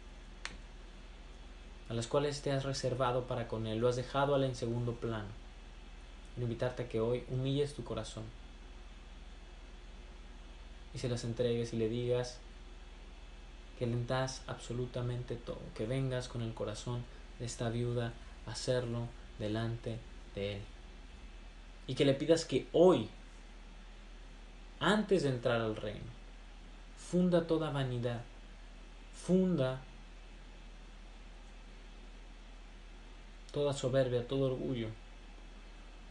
a 1.89 1.95
las 1.95 2.07
cuales 2.07 2.43
te 2.43 2.53
has 2.53 2.65
reservado 2.65 3.25
para 3.25 3.49
con 3.49 3.67
Él, 3.67 3.79
lo 3.79 3.89
has 3.89 3.97
dejado 3.97 4.35
al 4.35 4.45
en 4.45 4.55
segundo 4.55 4.93
plano. 4.93 5.29
Quiero 6.35 6.47
invitarte 6.47 6.83
a 6.85 6.89
que 6.89 7.01
hoy 7.01 7.25
humilles 7.31 7.75
tu 7.75 7.83
corazón 7.83 8.25
y 10.95 10.99
se 10.99 11.09
las 11.09 11.25
entregues 11.25 11.73
y 11.73 11.77
le 11.77 11.89
digas 11.89 12.39
que 13.79 13.87
le 13.87 14.05
das 14.05 14.43
absolutamente 14.49 15.37
todo, 15.37 15.61
que 15.77 15.87
vengas 15.87 16.29
con 16.29 16.43
el 16.43 16.53
corazón 16.53 17.05
de 17.39 17.47
esta 17.47 17.71
viuda 17.71 18.13
a 18.47 18.51
hacerlo 18.51 19.07
delante 19.39 19.99
de 20.35 20.57
Él. 20.57 20.63
Y 21.87 21.95
que 21.95 22.05
le 22.05 22.15
pidas 22.15 22.45
que 22.45 22.67
hoy, 22.73 23.09
antes 24.81 25.23
de 25.23 25.29
entrar 25.31 25.61
al 25.61 25.77
reino, 25.77 26.11
funda 26.97 27.47
toda 27.47 27.71
vanidad, 27.71 28.23
funda 29.15 29.81
toda 33.53 33.73
soberbia, 33.73 34.27
todo 34.27 34.47
orgullo, 34.47 34.89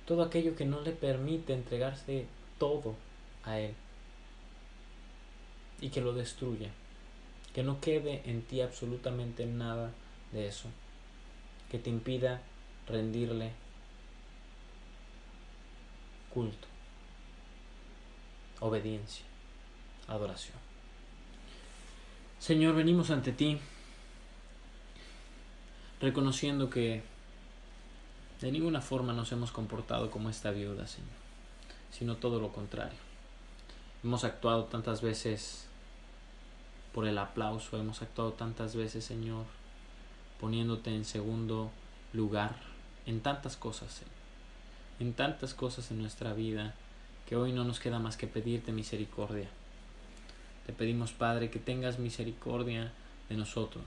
todo 0.06 0.24
aquello 0.24 0.56
que 0.56 0.66
no 0.66 0.80
le 0.82 0.92
permite 0.92 1.54
entregarse 1.54 2.28
todo 2.58 2.96
a 3.44 3.60
Él 3.60 3.76
y 5.82 5.90
que 5.90 6.02
lo 6.02 6.14
destruya, 6.14 6.72
que 7.58 7.64
no 7.64 7.82
quede 7.82 8.22
en 8.30 8.44
ti 8.44 8.62
absolutamente 8.62 9.48
nada 9.48 9.92
de 10.32 10.48
eso, 10.48 10.70
que 11.72 11.80
te 11.80 11.90
impida 11.90 12.40
rendirle 12.88 13.52
culto, 16.32 16.68
obediencia, 18.60 19.26
adoración. 20.08 20.56
Señor, 22.38 22.76
venimos 22.76 23.10
ante 23.10 23.32
ti 23.32 23.58
reconociendo 26.00 26.70
que 26.70 27.02
de 28.40 28.52
ninguna 28.52 28.82
forma 28.82 29.14
nos 29.14 29.32
hemos 29.32 29.52
comportado 29.52 30.12
como 30.12 30.30
esta 30.30 30.52
viuda, 30.52 30.86
Señor, 30.86 31.10
sino 31.90 32.18
todo 32.18 32.40
lo 32.40 32.54
contrario. 32.54 33.00
Hemos 34.04 34.24
actuado 34.26 34.66
tantas 34.66 35.02
veces 35.02 35.67
por 36.98 37.06
el 37.06 37.20
aplauso, 37.20 37.78
hemos 37.78 38.02
actuado 38.02 38.34
tantas 38.34 38.76
veces, 38.76 39.06
Señor, 39.06 39.46
poniéndote 40.40 40.96
en 40.96 41.06
segundo 41.06 41.70
lugar 42.12 42.56
en 43.06 43.22
tantas 43.22 43.56
cosas, 43.56 44.02
en 45.00 45.14
tantas 45.14 45.54
cosas 45.54 45.92
en 45.92 46.02
nuestra 46.02 46.34
vida, 46.34 46.74
que 47.30 47.36
hoy 47.36 47.54
no 47.54 47.66
nos 47.66 47.80
queda 47.80 48.00
más 48.00 48.18
que 48.18 48.26
pedirte 48.26 48.72
misericordia. 48.72 49.48
Te 50.66 50.74
pedimos, 50.74 51.12
Padre, 51.12 51.52
que 51.52 51.60
tengas 51.60 52.00
misericordia 52.00 52.92
de 53.30 53.38
nosotros. 53.38 53.86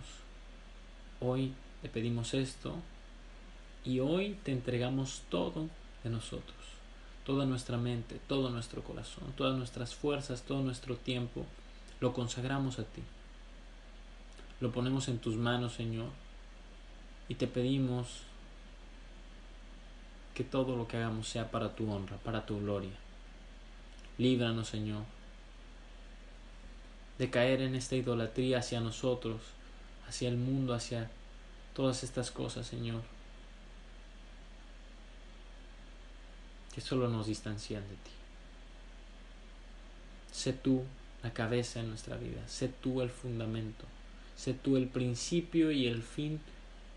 Hoy 1.19 1.53
te 1.83 1.89
pedimos 1.89 2.33
esto 2.33 2.77
y 3.85 3.99
hoy 3.99 4.39
te 4.45 4.53
entregamos 4.53 5.23
todo 5.29 5.69
de 6.05 6.11
nosotros, 6.11 6.59
toda 7.27 7.45
nuestra 7.45 7.77
mente, 7.77 8.21
todo 8.29 8.51
nuestro 8.51 8.85
corazón, 8.85 9.33
todas 9.37 9.59
nuestras 9.59 9.97
fuerzas, 9.97 10.43
todo 10.43 10.63
nuestro 10.63 10.95
tiempo, 10.95 11.45
lo 12.01 12.13
consagramos 12.13 12.79
a 12.79 12.85
ti. 12.85 13.03
Lo 14.61 14.73
ponemos 14.73 15.09
en 15.09 15.19
tus 15.19 15.37
manos, 15.37 15.75
Señor, 15.75 16.09
y 17.29 17.35
te 17.37 17.47
pedimos 17.47 18.23
que 20.35 20.45
todo 20.45 20.77
lo 20.77 20.87
que 20.87 20.97
hagamos 20.97 21.29
sea 21.29 21.51
para 21.51 21.75
tu 21.75 21.91
honra, 21.91 22.17
para 22.19 22.45
tu 22.45 22.59
gloria. 22.61 22.93
Líbranos, 24.19 24.69
Señor, 24.69 25.05
de 27.19 27.31
caer 27.31 27.63
en 27.63 27.75
esta 27.75 27.97
idolatría 27.97 28.59
hacia 28.59 28.81
nosotros, 28.81 29.41
hacia 30.09 30.29
el 30.29 30.37
mundo, 30.37 30.75
hacia 30.75 31.11
todas 31.75 32.03
estas 32.03 32.31
cosas, 32.31 32.67
Señor. 32.67 33.03
que 36.73 36.81
solo 36.81 37.09
nos 37.09 37.27
distancian 37.27 37.83
de 37.83 37.95
ti. 37.97 38.11
Sé 40.33 40.53
tú 40.53 40.85
la 41.23 41.33
cabeza 41.33 41.81
en 41.81 41.89
nuestra 41.89 42.17
vida, 42.17 42.47
sé 42.47 42.69
tú 42.69 43.03
el 43.03 43.11
fundamento, 43.11 43.85
sé 44.37 44.55
tú 44.55 44.77
el 44.77 44.87
principio 44.87 45.71
y 45.71 45.87
el 45.87 46.03
fin 46.03 46.41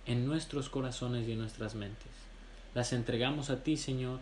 en 0.05 0.25
nuestros 0.25 0.69
corazones 0.69 1.27
y 1.27 1.33
en 1.33 1.39
nuestras 1.39 1.75
mentes. 1.75 2.11
Las 2.73 2.93
entregamos 2.93 3.49
a 3.49 3.63
ti, 3.63 3.77
Señor, 3.77 4.19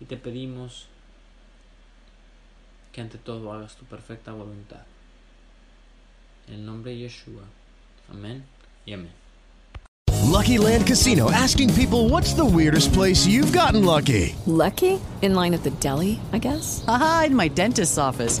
y 0.00 0.04
te 0.04 0.16
pedimos 0.16 0.86
que 2.92 3.00
ante 3.00 3.18
todo 3.18 3.52
hagas 3.52 3.76
tu 3.76 3.84
perfecta 3.84 4.32
voluntad. 4.32 4.82
En 6.48 6.54
el 6.54 6.66
nombre 6.66 6.92
de 6.92 6.98
Yeshua. 6.98 7.42
Amén 8.10 8.44
y 8.84 8.92
amén. 8.92 9.24
Lucky 10.34 10.58
Land 10.58 10.86
Casino 10.86 11.30
asking 11.30 11.72
people 11.74 12.08
what's 12.08 12.34
the 12.34 12.44
weirdest 12.44 12.92
place 12.92 13.26
you've 13.26 13.52
gotten 13.52 13.84
lucky? 13.84 14.34
Lucky? 14.46 15.00
In 15.22 15.34
line 15.34 15.54
at 15.54 15.62
the 15.62 15.70
deli, 15.80 16.18
I 16.32 16.38
guess? 16.38 16.84
Aha, 16.88 17.24
in 17.26 17.36
my 17.36 17.48
dentist's 17.48 17.98
office. 17.98 18.40